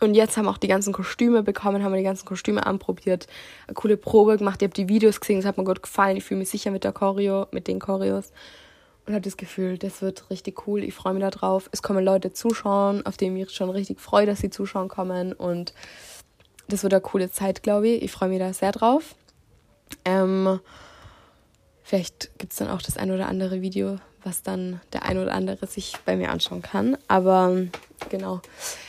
Und 0.00 0.14
jetzt 0.14 0.36
haben 0.36 0.48
auch 0.48 0.58
die 0.58 0.68
ganzen 0.68 0.92
Kostüme 0.92 1.42
bekommen, 1.42 1.82
haben 1.82 1.92
wir 1.92 1.98
die 1.98 2.04
ganzen 2.04 2.26
Kostüme 2.26 2.66
anprobiert, 2.66 3.26
eine 3.66 3.74
coole 3.74 3.96
Probe 3.96 4.36
gemacht. 4.36 4.60
Ich 4.60 4.66
habe 4.66 4.74
die 4.74 4.88
Videos 4.88 5.20
gesehen, 5.20 5.38
es 5.38 5.44
hat 5.44 5.56
mir 5.56 5.64
gut 5.64 5.82
gefallen. 5.82 6.16
Ich 6.16 6.24
fühle 6.24 6.40
mich 6.40 6.50
sicher 6.50 6.70
mit 6.70 6.84
der 6.84 6.92
Choreo, 6.92 7.46
mit 7.52 7.68
den 7.68 7.78
Choreos. 7.78 8.32
Und 9.06 9.12
habe 9.12 9.22
das 9.22 9.36
Gefühl, 9.36 9.78
das 9.78 10.02
wird 10.02 10.30
richtig 10.30 10.66
cool. 10.66 10.82
Ich 10.82 10.94
freue 10.94 11.14
mich 11.14 11.22
darauf. 11.22 11.68
Es 11.72 11.82
kommen 11.82 12.04
Leute 12.04 12.32
zuschauen, 12.32 13.04
auf 13.06 13.16
die 13.16 13.30
mich 13.30 13.50
schon 13.50 13.70
richtig 13.70 14.00
freue, 14.00 14.26
dass 14.26 14.40
sie 14.40 14.50
zuschauen 14.50 14.88
kommen. 14.88 15.32
Und 15.32 15.74
das 16.68 16.82
wird 16.82 16.94
eine 16.94 17.02
coole 17.02 17.30
Zeit, 17.30 17.62
glaube 17.62 17.88
ich. 17.88 18.02
Ich 18.02 18.10
freue 18.10 18.30
mich 18.30 18.38
da 18.38 18.52
sehr 18.52 18.72
drauf. 18.72 19.14
Ähm, 20.04 20.58
Vielleicht 21.84 22.36
gibt 22.38 22.52
es 22.52 22.58
dann 22.58 22.70
auch 22.70 22.80
das 22.80 22.96
ein 22.96 23.10
oder 23.10 23.28
andere 23.28 23.60
Video, 23.60 23.98
was 24.22 24.42
dann 24.42 24.80
der 24.94 25.04
ein 25.04 25.18
oder 25.18 25.34
andere 25.34 25.66
sich 25.66 25.92
bei 26.06 26.16
mir 26.16 26.30
anschauen 26.30 26.62
kann. 26.62 26.96
Aber 27.08 27.54
genau, 28.16 28.40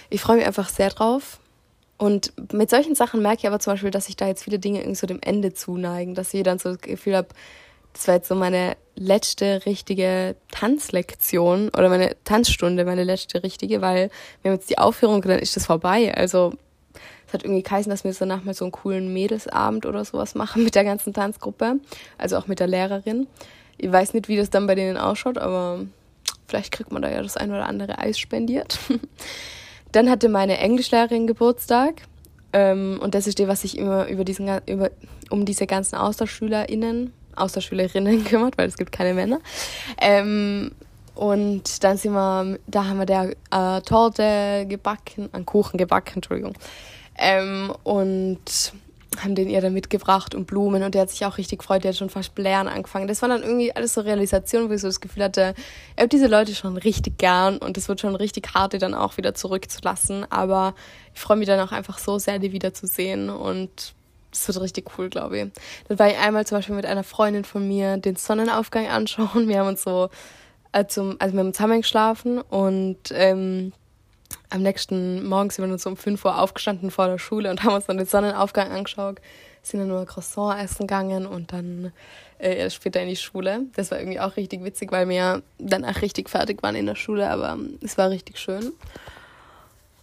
ich 0.09 0.21
freue 0.21 0.37
mich 0.37 0.45
einfach 0.45 0.69
sehr 0.69 0.89
drauf. 0.89 1.39
Und 1.97 2.33
mit 2.53 2.69
solchen 2.69 2.93
Sachen 2.93 3.21
merke 3.21 3.39
ich 3.39 3.47
aber 3.47 3.59
zum 3.59 3.73
Beispiel, 3.73 3.91
dass 3.91 4.05
sich 4.05 4.17
da 4.17 4.27
jetzt 4.27 4.43
viele 4.43 4.59
Dinge 4.59 4.79
irgendwie 4.79 4.95
so 4.95 5.07
dem 5.07 5.21
Ende 5.21 5.53
zuneigen, 5.53 6.13
dass 6.13 6.33
ich 6.33 6.43
dann 6.43 6.59
so 6.59 6.69
das 6.69 6.81
Gefühl 6.81 7.15
habe, 7.15 7.29
das 7.93 8.07
war 8.07 8.15
jetzt 8.15 8.27
so 8.27 8.35
meine 8.35 8.75
letzte 8.95 9.65
richtige 9.65 10.35
Tanzlektion 10.51 11.69
oder 11.69 11.87
meine 11.87 12.15
Tanzstunde, 12.25 12.83
meine 12.83 13.05
letzte 13.05 13.41
richtige, 13.43 13.81
weil 13.81 14.09
wir 14.41 14.51
haben 14.51 14.57
jetzt 14.57 14.69
die 14.69 14.77
Aufführung 14.77 15.21
dann 15.21 15.39
ist 15.39 15.55
das 15.55 15.65
vorbei. 15.65 16.13
Also 16.15 16.53
es 17.27 17.33
hat 17.33 17.43
irgendwie 17.43 17.63
geheißen, 17.63 17.89
dass 17.89 18.03
wir 18.03 18.11
jetzt 18.11 18.19
danach 18.19 18.43
mal 18.43 18.53
so 18.53 18.65
einen 18.65 18.73
coolen 18.73 19.13
Mädelsabend 19.13 19.85
oder 19.85 20.03
sowas 20.03 20.35
machen 20.35 20.63
mit 20.63 20.75
der 20.75 20.83
ganzen 20.83 21.13
Tanzgruppe. 21.13 21.79
Also 22.17 22.37
auch 22.37 22.47
mit 22.47 22.59
der 22.59 22.67
Lehrerin. 22.67 23.27
Ich 23.77 23.91
weiß 23.91 24.13
nicht, 24.13 24.27
wie 24.27 24.37
das 24.37 24.49
dann 24.49 24.67
bei 24.67 24.75
denen 24.75 24.97
ausschaut, 24.97 25.37
aber 25.37 25.85
vielleicht 26.47 26.71
kriegt 26.71 26.91
man 26.91 27.01
da 27.01 27.09
ja 27.09 27.21
das 27.21 27.37
ein 27.37 27.51
oder 27.51 27.67
andere 27.67 27.99
Eis 27.99 28.19
spendiert. 28.19 28.79
dann 29.91 30.09
hatte 30.09 30.29
meine 30.29 30.57
Englischlehrerin 30.57 31.27
Geburtstag. 31.27 32.01
Ähm, 32.53 32.99
und 33.01 33.15
das 33.15 33.27
ist 33.27 33.39
die, 33.39 33.47
was 33.47 33.61
sich 33.61 33.77
immer 33.77 34.07
über 34.07 34.23
diesen, 34.23 34.49
über, 34.67 34.91
um 35.29 35.45
diese 35.45 35.67
ganzen 35.67 35.95
AustauschschülerInnen, 35.95 37.11
Austauschschülerinnen 37.35 38.23
kümmert, 38.25 38.57
weil 38.57 38.67
es 38.67 38.77
gibt 38.77 38.91
keine 38.91 39.13
Männer. 39.13 39.39
Ähm, 39.99 40.71
und 41.15 41.83
dann 41.83 41.97
sind 41.97 42.13
wir, 42.13 42.59
da 42.67 42.85
haben 42.85 42.99
wir 42.99 43.05
der 43.05 43.31
äh, 43.51 43.81
Torte 43.81 44.65
gebacken, 44.67 45.29
einen 45.31 45.45
Kuchen 45.45 45.77
gebacken, 45.77 46.15
Entschuldigung. 46.15 46.53
Ähm, 47.17 47.73
und 47.83 48.73
haben 49.23 49.35
den 49.35 49.49
ihr 49.49 49.61
dann 49.61 49.73
mitgebracht 49.73 50.35
und 50.35 50.45
Blumen 50.45 50.83
und 50.83 50.95
der 50.95 51.03
hat 51.03 51.09
sich 51.09 51.25
auch 51.25 51.37
richtig 51.37 51.59
gefreut, 51.59 51.83
der 51.83 51.91
hat 51.91 51.97
schon 51.97 52.09
fast 52.09 52.35
blären 52.35 52.67
angefangen. 52.67 53.07
Das 53.07 53.21
war 53.21 53.29
dann 53.29 53.43
irgendwie 53.43 53.75
alles 53.75 53.93
so 53.93 54.01
Realisationen, 54.01 54.69
wo 54.69 54.73
ich 54.73 54.81
so 54.81 54.87
das 54.87 55.01
Gefühl 55.01 55.23
hatte, 55.23 55.53
ich 55.95 55.99
habe 55.99 56.09
diese 56.09 56.27
Leute 56.27 56.55
schon 56.55 56.77
richtig 56.77 57.17
gern 57.17 57.57
und 57.57 57.77
es 57.77 57.87
wird 57.87 58.01
schon 58.01 58.15
richtig 58.15 58.53
hart, 58.53 58.73
die 58.73 58.77
dann 58.77 58.93
auch 58.93 59.17
wieder 59.17 59.33
zurückzulassen. 59.33 60.29
Aber 60.31 60.75
ich 61.13 61.21
freue 61.21 61.37
mich 61.37 61.47
dann 61.47 61.59
auch 61.59 61.71
einfach 61.71 61.97
so 61.97 62.17
sehr, 62.19 62.39
die 62.39 62.51
wiederzusehen 62.51 63.29
und 63.29 63.93
es 64.31 64.47
wird 64.47 64.61
richtig 64.61 64.97
cool, 64.97 65.09
glaube 65.09 65.39
ich. 65.39 65.51
Dann 65.87 65.99
war 65.99 66.09
ich 66.09 66.17
einmal 66.17 66.45
zum 66.45 66.57
Beispiel 66.57 66.75
mit 66.75 66.85
einer 66.85 67.03
Freundin 67.03 67.45
von 67.45 67.67
mir 67.67 67.97
den 67.97 68.15
Sonnenaufgang 68.15 68.87
anschauen. 68.87 69.47
Wir 69.47 69.59
haben 69.59 69.67
uns 69.69 69.83
so 69.83 70.09
zum, 70.87 71.15
also 71.19 71.33
wir 71.33 71.39
haben 71.39 71.53
zusammen 71.53 71.81
geschlafen 71.81 72.41
und 72.41 72.97
ähm, 73.11 73.71
am 74.55 74.63
nächsten 74.63 75.27
Morgen 75.27 75.49
sind 75.49 75.65
wir 75.65 75.69
dann 75.69 75.77
so 75.77 75.89
um 75.89 75.97
5 75.97 76.23
Uhr 76.23 76.39
aufgestanden 76.41 76.89
vor 76.89 77.07
der 77.07 77.17
Schule 77.17 77.51
und 77.51 77.63
haben 77.63 77.75
uns 77.75 77.85
dann 77.85 77.97
den 77.97 78.07
Sonnenaufgang 78.07 78.71
angeschaut, 78.71 79.19
sind 79.61 79.81
dann 79.81 79.89
nur 79.89 80.05
Croissant 80.05 80.61
essen 80.63 80.87
gegangen 80.87 81.25
und 81.25 81.51
dann 81.51 81.91
äh, 82.39 82.69
später 82.69 83.01
in 83.01 83.09
die 83.09 83.15
Schule. 83.15 83.61
Das 83.75 83.91
war 83.91 83.99
irgendwie 83.99 84.19
auch 84.19 84.37
richtig 84.37 84.63
witzig, 84.63 84.91
weil 84.91 85.09
wir 85.09 85.43
dann 85.59 85.83
auch 85.83 86.01
richtig 86.01 86.29
fertig 86.29 86.63
waren 86.63 86.75
in 86.75 86.85
der 86.85 86.95
Schule, 86.95 87.29
aber 87.29 87.57
es 87.81 87.97
war 87.97 88.09
richtig 88.09 88.39
schön. 88.39 88.71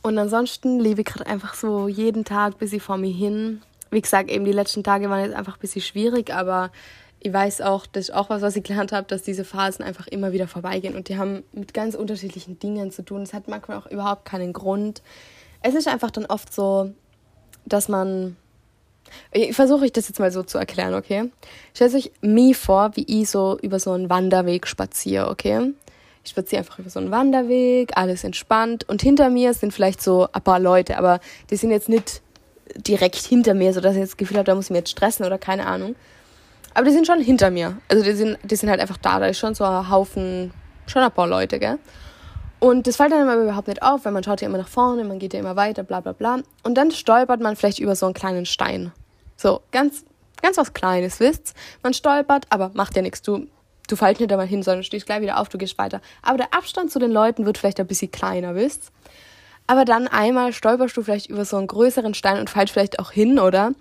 Und 0.02 0.18
ansonsten 0.18 0.80
lebe 0.80 1.00
ich 1.00 1.06
gerade 1.06 1.26
einfach 1.26 1.54
so 1.54 1.88
jeden 1.88 2.24
Tag 2.24 2.58
bis 2.58 2.72
ich 2.72 2.82
vor 2.82 2.98
mir 2.98 3.12
hin. 3.12 3.62
Wie 3.90 4.00
gesagt, 4.00 4.30
eben 4.30 4.44
die 4.44 4.52
letzten 4.52 4.82
Tage 4.84 5.08
waren 5.08 5.24
jetzt 5.24 5.34
einfach 5.34 5.54
ein 5.56 5.60
bisschen 5.60 5.82
schwierig, 5.82 6.34
aber 6.34 6.70
ich 7.24 7.32
weiß 7.32 7.60
auch, 7.60 7.86
das 7.86 8.08
ist 8.08 8.14
auch 8.14 8.30
was, 8.30 8.42
was 8.42 8.56
ich 8.56 8.64
gelernt 8.64 8.90
habe, 8.90 9.06
dass 9.06 9.22
diese 9.22 9.44
Phasen 9.44 9.84
einfach 9.84 10.08
immer 10.08 10.32
wieder 10.32 10.48
vorbeigehen 10.48 10.96
und 10.96 11.08
die 11.08 11.18
haben 11.18 11.44
mit 11.52 11.72
ganz 11.72 11.94
unterschiedlichen 11.94 12.58
Dingen 12.58 12.90
zu 12.90 13.04
tun. 13.04 13.22
Es 13.22 13.32
hat 13.32 13.46
manchmal 13.46 13.78
auch 13.78 13.86
überhaupt 13.86 14.24
keinen 14.24 14.52
Grund. 14.52 15.02
Es 15.62 15.74
ist 15.74 15.86
einfach 15.86 16.10
dann 16.10 16.26
oft 16.26 16.52
so, 16.52 16.90
dass 17.64 17.88
man. 17.88 18.36
Ich 19.30 19.54
versuche 19.54 19.84
ich 19.84 19.92
das 19.92 20.08
jetzt 20.08 20.18
mal 20.18 20.32
so 20.32 20.42
zu 20.42 20.58
erklären, 20.58 20.94
okay? 20.94 21.30
Stellt 21.74 21.94
euch 21.94 22.10
mir 22.22 22.56
vor, 22.56 22.90
wie 22.94 23.04
ich 23.06 23.30
so 23.30 23.56
über 23.60 23.78
so 23.78 23.92
einen 23.92 24.10
Wanderweg 24.10 24.66
spaziere, 24.66 25.28
okay? 25.28 25.74
Ich 26.24 26.30
spaziere 26.30 26.60
einfach 26.60 26.80
über 26.80 26.90
so 26.90 26.98
einen 26.98 27.12
Wanderweg, 27.12 27.92
alles 27.94 28.24
entspannt 28.24 28.88
und 28.88 29.00
hinter 29.00 29.30
mir 29.30 29.54
sind 29.54 29.72
vielleicht 29.72 30.02
so 30.02 30.28
ein 30.32 30.42
paar 30.42 30.58
Leute, 30.58 30.98
aber 30.98 31.20
die 31.50 31.56
sind 31.56 31.70
jetzt 31.70 31.88
nicht 31.88 32.20
direkt 32.74 33.16
hinter 33.16 33.54
mir, 33.54 33.72
sodass 33.72 33.94
ich 33.94 34.02
das 34.02 34.16
Gefühl 34.16 34.38
habe, 34.38 34.46
da 34.46 34.54
muss 34.54 34.66
ich 34.66 34.70
mir 34.70 34.78
jetzt 34.78 34.90
stressen 34.90 35.24
oder 35.24 35.38
keine 35.38 35.66
Ahnung. 35.66 35.94
Aber 36.74 36.86
die 36.86 36.92
sind 36.92 37.06
schon 37.06 37.20
hinter 37.20 37.50
mir. 37.50 37.78
Also 37.88 38.02
die 38.02 38.12
sind, 38.12 38.38
die 38.42 38.56
sind 38.56 38.70
halt 38.70 38.80
einfach 38.80 38.96
da. 38.96 39.18
Da 39.20 39.26
ist 39.26 39.38
schon 39.38 39.54
so 39.54 39.64
ein 39.64 39.90
Haufen, 39.90 40.52
schon 40.86 41.02
ein 41.02 41.12
paar 41.12 41.26
Leute, 41.26 41.58
gell? 41.58 41.78
Und 42.62 42.86
das 42.86 42.96
fällt 42.96 43.10
dann 43.10 43.28
aber 43.28 43.42
überhaupt 43.42 43.66
nicht 43.66 43.82
auf, 43.82 44.04
weil 44.04 44.12
man 44.12 44.22
schaut 44.22 44.40
ja 44.40 44.46
immer 44.46 44.58
nach 44.58 44.68
vorne, 44.68 45.02
man 45.02 45.18
geht 45.18 45.34
ja 45.34 45.40
immer 45.40 45.56
weiter, 45.56 45.82
bla 45.82 46.00
bla 46.00 46.12
bla. 46.12 46.38
Und 46.62 46.76
dann 46.76 46.92
stolpert 46.92 47.40
man 47.40 47.56
vielleicht 47.56 47.80
über 47.80 47.96
so 47.96 48.06
einen 48.06 48.14
kleinen 48.14 48.46
Stein. 48.46 48.92
So, 49.36 49.62
ganz, 49.72 50.04
ganz 50.40 50.56
was 50.58 50.72
Kleines, 50.72 51.18
wisst 51.18 51.54
Man 51.82 51.92
stolpert, 51.92 52.46
aber 52.50 52.70
macht 52.74 52.94
ja 52.94 53.02
nichts. 53.02 53.20
Du, 53.22 53.48
du 53.88 53.96
fällst 53.96 54.20
nicht 54.20 54.30
einmal 54.30 54.46
hin, 54.46 54.62
sondern 54.62 54.84
stehst 54.84 55.06
gleich 55.06 55.22
wieder 55.22 55.40
auf, 55.40 55.48
du 55.48 55.58
gehst 55.58 55.76
weiter. 55.76 56.00
Aber 56.22 56.38
der 56.38 56.54
Abstand 56.54 56.92
zu 56.92 57.00
den 57.00 57.10
Leuten 57.10 57.46
wird 57.46 57.58
vielleicht 57.58 57.80
ein 57.80 57.86
bisschen 57.88 58.12
kleiner, 58.12 58.54
wisst 58.54 58.92
Aber 59.66 59.84
dann 59.84 60.06
einmal 60.06 60.52
stolperst 60.52 60.96
du 60.96 61.02
vielleicht 61.02 61.30
über 61.30 61.44
so 61.44 61.56
einen 61.56 61.66
größeren 61.66 62.14
Stein 62.14 62.38
und 62.38 62.48
fällst 62.48 62.72
vielleicht 62.72 63.00
auch 63.00 63.10
hin, 63.10 63.40
oder? 63.40 63.72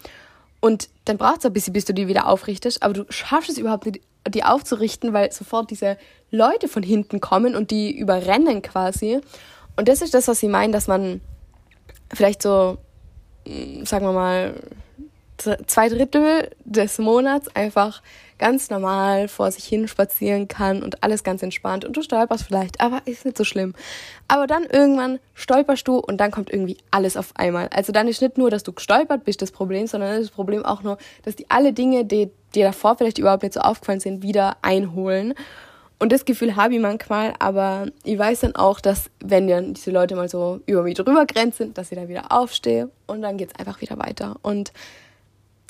Und 0.62 0.90
dann 1.06 1.18
braucht 1.18 1.40
es 1.40 1.46
ein 1.46 1.54
bisschen, 1.54 1.74
bis 1.74 1.86
du 1.86 1.94
die 1.94 2.08
wieder 2.08 2.28
aufrichtest, 2.28 2.84
aber 2.84 2.94
du 2.94 3.06
schaffst 3.10 3.50
es 3.50 3.58
überhaupt 3.58 3.88
nicht, 3.88 4.02
die 4.30 4.44
aufzurichten, 4.44 5.12
weil 5.12 5.32
sofort 5.32 5.72
diese 5.72 5.98
Leute 6.30 6.68
von 6.68 6.84
hinten 6.84 7.20
kommen 7.20 7.56
und 7.56 7.72
die 7.72 7.98
überrennen 7.98 8.62
quasi. 8.62 9.20
Und 9.76 9.88
das 9.88 10.02
ist 10.02 10.14
das, 10.14 10.28
was 10.28 10.40
sie 10.40 10.48
meinen, 10.48 10.72
dass 10.72 10.88
man 10.88 11.20
vielleicht 12.14 12.44
so, 12.44 12.78
mm, 13.46 13.84
sagen 13.86 14.06
wir 14.06 14.14
mal, 14.14 14.54
zwei 15.68 15.90
Drittel 15.90 16.50
des 16.66 16.98
Monats 17.00 17.48
einfach 17.56 18.02
ganz 18.42 18.72
normal 18.72 19.28
vor 19.28 19.52
sich 19.52 19.66
hin 19.66 19.88
spazieren 19.88 20.48
kann 20.48 20.82
und 20.82 21.04
alles 21.04 21.24
ganz 21.24 21.44
entspannt 21.44 21.86
und 21.86 21.96
du 21.96 22.02
stolperst 22.02 22.44
vielleicht, 22.44 22.82
aber 22.82 23.02
ist 23.06 23.24
nicht 23.24 23.38
so 23.38 23.44
schlimm. 23.44 23.76
Aber 24.28 24.48
dann 24.48 24.64
irgendwann 24.64 25.20
stolperst 25.36 25.88
du 25.88 25.98
und 25.98 26.18
dann 26.18 26.32
kommt 26.32 26.52
irgendwie 26.52 26.78
alles 26.90 27.18
auf 27.18 27.34
einmal. 27.36 27.68
Also 27.70 27.92
dann 27.92 28.08
ist 28.08 28.22
nicht 28.22 28.40
nur, 28.40 28.50
dass 28.50 28.64
du 28.64 28.74
gestolpert 28.74 29.26
bist 29.26 29.44
das 29.44 29.52
Problem, 29.52 29.86
sondern 29.86 30.20
das 30.20 30.32
Problem 30.32 30.66
auch 30.66 30.82
nur, 30.82 30.98
dass 31.24 31.36
die 31.36 31.50
alle 31.50 31.72
Dinge, 31.72 32.04
die 32.04 32.32
dir 32.56 32.66
davor 32.66 32.98
vielleicht 32.98 33.20
überhaupt 33.20 33.44
nicht 33.44 33.54
so 33.54 33.60
aufgefallen 33.60 34.00
sind, 34.00 34.24
wieder 34.24 34.58
einholen. 34.64 35.36
Und 36.00 36.12
das 36.12 36.26
Gefühl 36.26 36.56
habe 36.56 36.74
ich 36.74 36.80
manchmal, 36.80 37.36
aber 37.38 37.86
ich 38.04 38.18
weiß 38.18 38.40
dann 38.40 38.56
auch, 38.56 38.80
dass 38.80 39.12
wenn 39.24 39.48
dann 39.48 39.76
diese 39.76 39.92
Leute 39.92 40.16
mal 40.16 40.28
so 40.28 40.62
über 40.66 40.82
mich 40.82 40.96
drüber 40.96 41.28
grenzen, 41.28 41.76
dass 41.76 41.92
ich 41.92 41.98
dann 42.00 42.08
wieder 42.08 42.32
aufstehe 42.32 42.90
und 43.06 43.22
dann 43.22 43.38
geht 43.38 43.52
es 43.54 43.60
einfach 43.60 43.82
wieder 43.82 44.00
weiter. 44.00 44.36
Und 44.42 44.74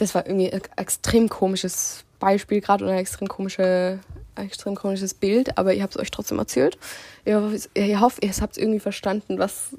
das 0.02 0.16
war 0.16 0.26
irgendwie 0.26 0.52
ein 0.52 0.62
extrem 0.78 1.30
komisches 1.30 2.06
Beispiel 2.20 2.60
gerade 2.60 2.84
oder 2.84 2.94
ein 2.94 3.00
extrem, 3.00 3.28
komische, 3.28 4.00
extrem 4.36 4.74
komisches 4.74 5.14
Bild, 5.14 5.60
aber 5.60 5.76
ich 5.76 5.82
habe 5.84 5.92
es 5.92 6.00
euch 6.00 6.10
trotzdem 6.10 6.40
erzählt. 6.40 6.80
Ich 7.24 7.36
hoffe, 7.36 7.56
ich 7.76 8.00
hoffe 8.00 8.22
ihr 8.22 8.32
habt 8.32 8.58
irgendwie 8.58 8.80
verstanden, 8.80 9.38
was, 9.38 9.76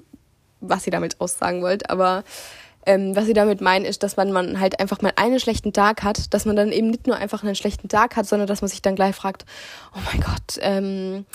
was 0.61 0.87
ihr 0.87 0.93
damit 0.93 1.21
aussagen 1.21 1.61
wollt. 1.61 1.91
Aber 1.91 2.23
ähm, 2.87 3.17
was 3.17 3.27
ich 3.27 3.35
damit 3.35 3.61
meine, 3.61 3.89
ist, 3.89 4.05
dass 4.05 4.17
man, 4.17 4.31
man 4.31 4.61
halt 4.61 4.79
einfach 4.79 5.03
mal 5.03 5.13
einen 5.17 5.41
schlechten 5.41 5.73
Tag 5.73 6.05
hat, 6.05 6.33
dass 6.33 6.45
man 6.45 6.55
dann 6.55 6.71
eben 6.71 6.91
nicht 6.91 7.09
nur 7.09 7.17
einfach 7.17 7.43
einen 7.43 7.57
schlechten 7.57 7.89
Tag 7.89 8.15
hat, 8.15 8.27
sondern 8.27 8.47
dass 8.47 8.61
man 8.61 8.69
sich 8.69 8.81
dann 8.81 8.95
gleich 8.95 9.17
fragt, 9.17 9.45
oh 9.93 10.01
mein 10.13 10.21
Gott, 10.21 10.59
ähm, 10.61 11.27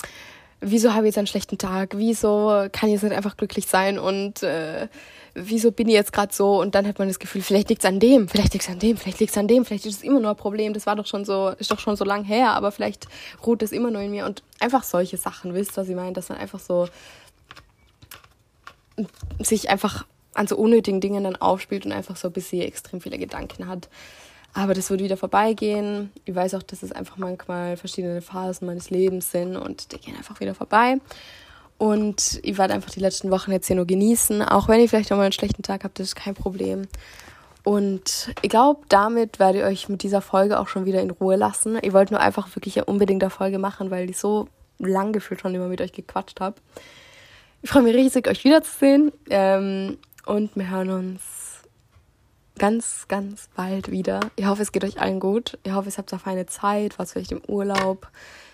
wieso 0.60 0.94
habe 0.94 1.06
ich 1.06 1.10
jetzt 1.10 1.18
einen 1.18 1.26
schlechten 1.26 1.58
Tag? 1.58 1.96
Wieso 1.96 2.66
kann 2.72 2.88
ich 2.88 2.94
jetzt 2.94 3.02
nicht 3.02 3.16
einfach 3.16 3.36
glücklich 3.36 3.66
sein? 3.66 3.98
Und 3.98 4.42
äh, 4.42 4.88
wieso 5.34 5.72
bin 5.72 5.88
ich 5.88 5.94
jetzt 5.94 6.12
gerade 6.12 6.34
so? 6.34 6.60
Und 6.60 6.74
dann 6.74 6.86
hat 6.86 6.98
man 6.98 7.08
das 7.08 7.18
Gefühl, 7.18 7.42
vielleicht 7.42 7.68
liegt 7.68 7.82
es 7.82 7.88
an 7.88 8.00
dem, 8.00 8.28
vielleicht 8.28 8.52
liegt 8.52 8.64
es 8.64 8.70
an 8.70 8.78
dem, 8.78 8.96
vielleicht 8.96 9.20
liegt 9.20 9.30
es 9.30 9.38
an 9.38 9.48
dem, 9.48 9.64
vielleicht 9.64 9.86
ist 9.86 9.96
es 9.96 10.02
immer 10.02 10.20
nur 10.20 10.30
ein 10.30 10.36
Problem. 10.36 10.74
Das 10.74 10.86
war 10.86 10.96
doch 10.96 11.06
schon 11.06 11.24
so, 11.24 11.50
ist 11.58 11.70
doch 11.70 11.78
schon 11.78 11.96
so 11.96 12.04
lang 12.04 12.24
her, 12.24 12.52
aber 12.52 12.72
vielleicht 12.72 13.06
ruht 13.46 13.62
es 13.62 13.72
immer 13.72 13.90
nur 13.90 14.02
in 14.02 14.10
mir. 14.10 14.26
Und 14.26 14.42
einfach 14.60 14.82
solche 14.82 15.16
Sachen, 15.16 15.54
wisst 15.54 15.72
ihr, 15.72 15.82
was 15.82 15.88
ich 15.88 15.96
meine? 15.96 16.12
Dass 16.12 16.28
man 16.28 16.38
einfach 16.38 16.60
so 16.60 16.88
sich 19.38 19.70
einfach 19.70 20.06
an 20.34 20.46
so 20.46 20.56
unnötigen 20.56 21.00
Dingen 21.00 21.24
dann 21.24 21.36
aufspielt 21.36 21.86
und 21.86 21.92
einfach 21.92 22.16
so 22.16 22.28
ein 22.28 22.32
bisschen 22.32 22.62
extrem 22.62 23.00
viele 23.00 23.18
Gedanken 23.18 23.68
hat. 23.68 23.88
Aber 24.54 24.74
das 24.74 24.90
wird 24.90 25.02
wieder 25.02 25.16
vorbeigehen. 25.16 26.10
Ich 26.24 26.34
weiß 26.34 26.54
auch, 26.54 26.62
dass 26.62 26.82
es 26.82 26.92
einfach 26.92 27.16
manchmal 27.16 27.76
verschiedene 27.76 28.22
Phasen 28.22 28.66
meines 28.66 28.90
Lebens 28.90 29.30
sind 29.30 29.56
und 29.56 29.92
die 29.92 29.98
gehen 29.98 30.16
einfach 30.16 30.40
wieder 30.40 30.54
vorbei. 30.54 30.98
Und 31.76 32.40
ich 32.42 32.58
werde 32.58 32.74
einfach 32.74 32.90
die 32.90 33.00
letzten 33.00 33.30
Wochen 33.30 33.52
jetzt 33.52 33.68
hier 33.68 33.76
nur 33.76 33.86
genießen. 33.86 34.42
Auch 34.42 34.68
wenn 34.68 34.80
ich 34.80 34.90
vielleicht 34.90 35.12
auch 35.12 35.16
mal 35.16 35.22
einen 35.22 35.32
schlechten 35.32 35.62
Tag 35.62 35.84
habe, 35.84 35.94
das 35.94 36.08
ist 36.08 36.16
kein 36.16 36.34
Problem. 36.34 36.88
Und 37.62 38.34
ich 38.42 38.48
glaube, 38.48 38.80
damit 38.88 39.38
werde 39.38 39.58
ich 39.58 39.64
euch 39.64 39.88
mit 39.88 40.02
dieser 40.02 40.22
Folge 40.22 40.58
auch 40.58 40.68
schon 40.68 40.86
wieder 40.86 41.02
in 41.02 41.10
Ruhe 41.10 41.36
lassen. 41.36 41.78
Ich 41.82 41.92
wollte 41.92 42.14
nur 42.14 42.20
einfach 42.20 42.54
wirklich 42.56 42.86
unbedingt 42.88 43.22
eine 43.22 43.30
Folge 43.30 43.58
machen, 43.58 43.90
weil 43.90 44.10
ich 44.10 44.18
so 44.18 44.48
lang 44.78 45.12
gefühlt 45.12 45.40
schon 45.40 45.54
immer 45.54 45.68
mit 45.68 45.80
euch 45.80 45.92
gequatscht 45.92 46.40
habe. 46.40 46.56
Ich 47.62 47.70
freue 47.70 47.82
mich 47.82 47.94
riesig, 47.94 48.26
euch 48.26 48.42
wiederzusehen. 48.44 49.12
Ähm, 49.30 49.98
und 50.26 50.54
wir 50.56 50.70
hören 50.70 50.90
uns 50.90 51.47
ganz, 52.58 53.06
ganz 53.08 53.48
bald 53.54 53.90
wieder. 53.90 54.20
Ich 54.36 54.46
hoffe, 54.46 54.62
es 54.62 54.72
geht 54.72 54.84
euch 54.84 55.00
allen 55.00 55.20
gut. 55.20 55.58
Ich 55.62 55.72
hoffe, 55.72 55.88
es 55.88 55.98
habt 55.98 56.12
eine 56.12 56.20
feine 56.20 56.46
Zeit, 56.46 56.98
was 56.98 57.12
vielleicht 57.12 57.32
im 57.32 57.42
Urlaub. 57.46 58.08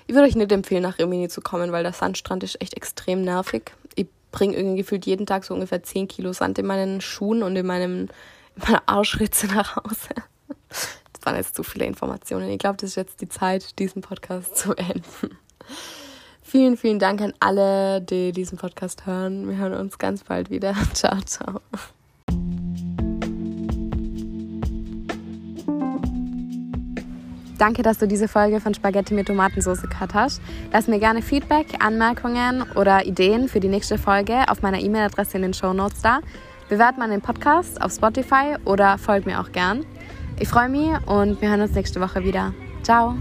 Ich 0.07 0.15
würde 0.15 0.29
euch 0.29 0.37
nicht 0.37 0.53
empfehlen, 0.53 0.83
nach 0.83 0.99
Rimini 0.99 1.29
zu 1.29 1.41
kommen, 1.41 1.73
weil 1.73 1.83
der 1.83 1.93
Sandstrand 1.93 2.43
ist 2.45 2.61
echt 2.61 2.75
extrem 2.75 3.23
nervig. 3.23 3.73
Ich 3.95 4.07
bringe 4.33 4.57
irgendwie 4.57 4.79
gefühlt 4.79 5.07
jeden 5.07 5.27
Tag 5.27 5.45
so 5.45 5.55
ungefähr 5.55 5.83
10 5.83 6.09
Kilo 6.09 6.33
Sand 6.33 6.59
in 6.59 6.67
meinen 6.67 7.01
Schuhen 7.01 7.43
und 7.43 7.57
in, 7.57 7.67
meinem, 7.67 8.09
in 8.57 8.63
meiner 8.67 8.83
Arschritze 8.87 9.47
nach 9.47 9.77
Hause. 9.77 10.15
Das 10.69 11.25
waren 11.25 11.37
jetzt 11.37 11.55
zu 11.55 11.63
viele 11.63 11.87
Informationen. 11.87 12.51
Ich 12.51 12.59
glaube, 12.59 12.77
das 12.77 12.91
ist 12.91 12.97
jetzt 12.97 13.21
die 13.21 13.29
Zeit, 13.29 13.79
diesen 13.79 14.03
Podcast 14.03 14.57
zu 14.57 14.75
enden. 14.75 15.39
Vielen, 16.43 16.77
vielen 16.77 16.99
Dank 16.99 17.23
an 17.23 17.33
alle, 17.41 18.03
die 18.03 18.33
diesen 18.33 18.59
Podcast 18.59 19.07
hören. 19.07 19.49
Wir 19.49 19.57
hören 19.57 19.73
uns 19.73 19.99
ganz 19.99 20.25
bald 20.25 20.51
wieder. 20.51 20.75
Ciao, 20.93 21.21
ciao. 21.23 21.61
Danke, 27.59 27.83
dass 27.83 27.99
du 27.99 28.09
diese 28.09 28.29
Folge 28.29 28.61
von 28.61 28.75
Spaghetti 28.75 29.15
mit 29.15 29.29
Tomatensauce 29.29 29.83
gehört 29.83 30.15
hast. 30.15 30.43
Lass 30.73 30.89
mir 30.89 30.99
gerne 30.99 31.23
Feedback, 31.23 31.67
Anmerkungen 31.79 32.65
oder 32.75 33.07
Ideen 33.07 33.49
für 33.49 33.61
die 33.61 33.69
nächste 33.69 33.97
Folge 33.97 34.49
auf 34.49 34.63
meiner 34.63 34.81
E-Mail-Adresse 34.81 35.37
in 35.37 35.43
den 35.43 35.55
Show 35.55 35.73
Notes 35.73 36.03
da. 36.03 36.21
Bewert 36.69 36.99
meinen 36.99 37.21
Podcast 37.21 37.81
auf 37.81 37.93
Spotify 37.93 38.57
oder 38.65 38.99
folgt 38.99 39.27
mir 39.27 39.41
auch 39.41 39.53
gern. 39.53 39.85
Ich 40.41 40.49
freue 40.49 40.69
mich 40.69 40.91
und 41.07 41.41
wir 41.41 41.51
hören 41.51 41.61
uns 41.61 41.75
nächste 41.75 42.01
Woche 42.01 42.25
wieder. 42.25 42.53
Ciao! 42.83 43.15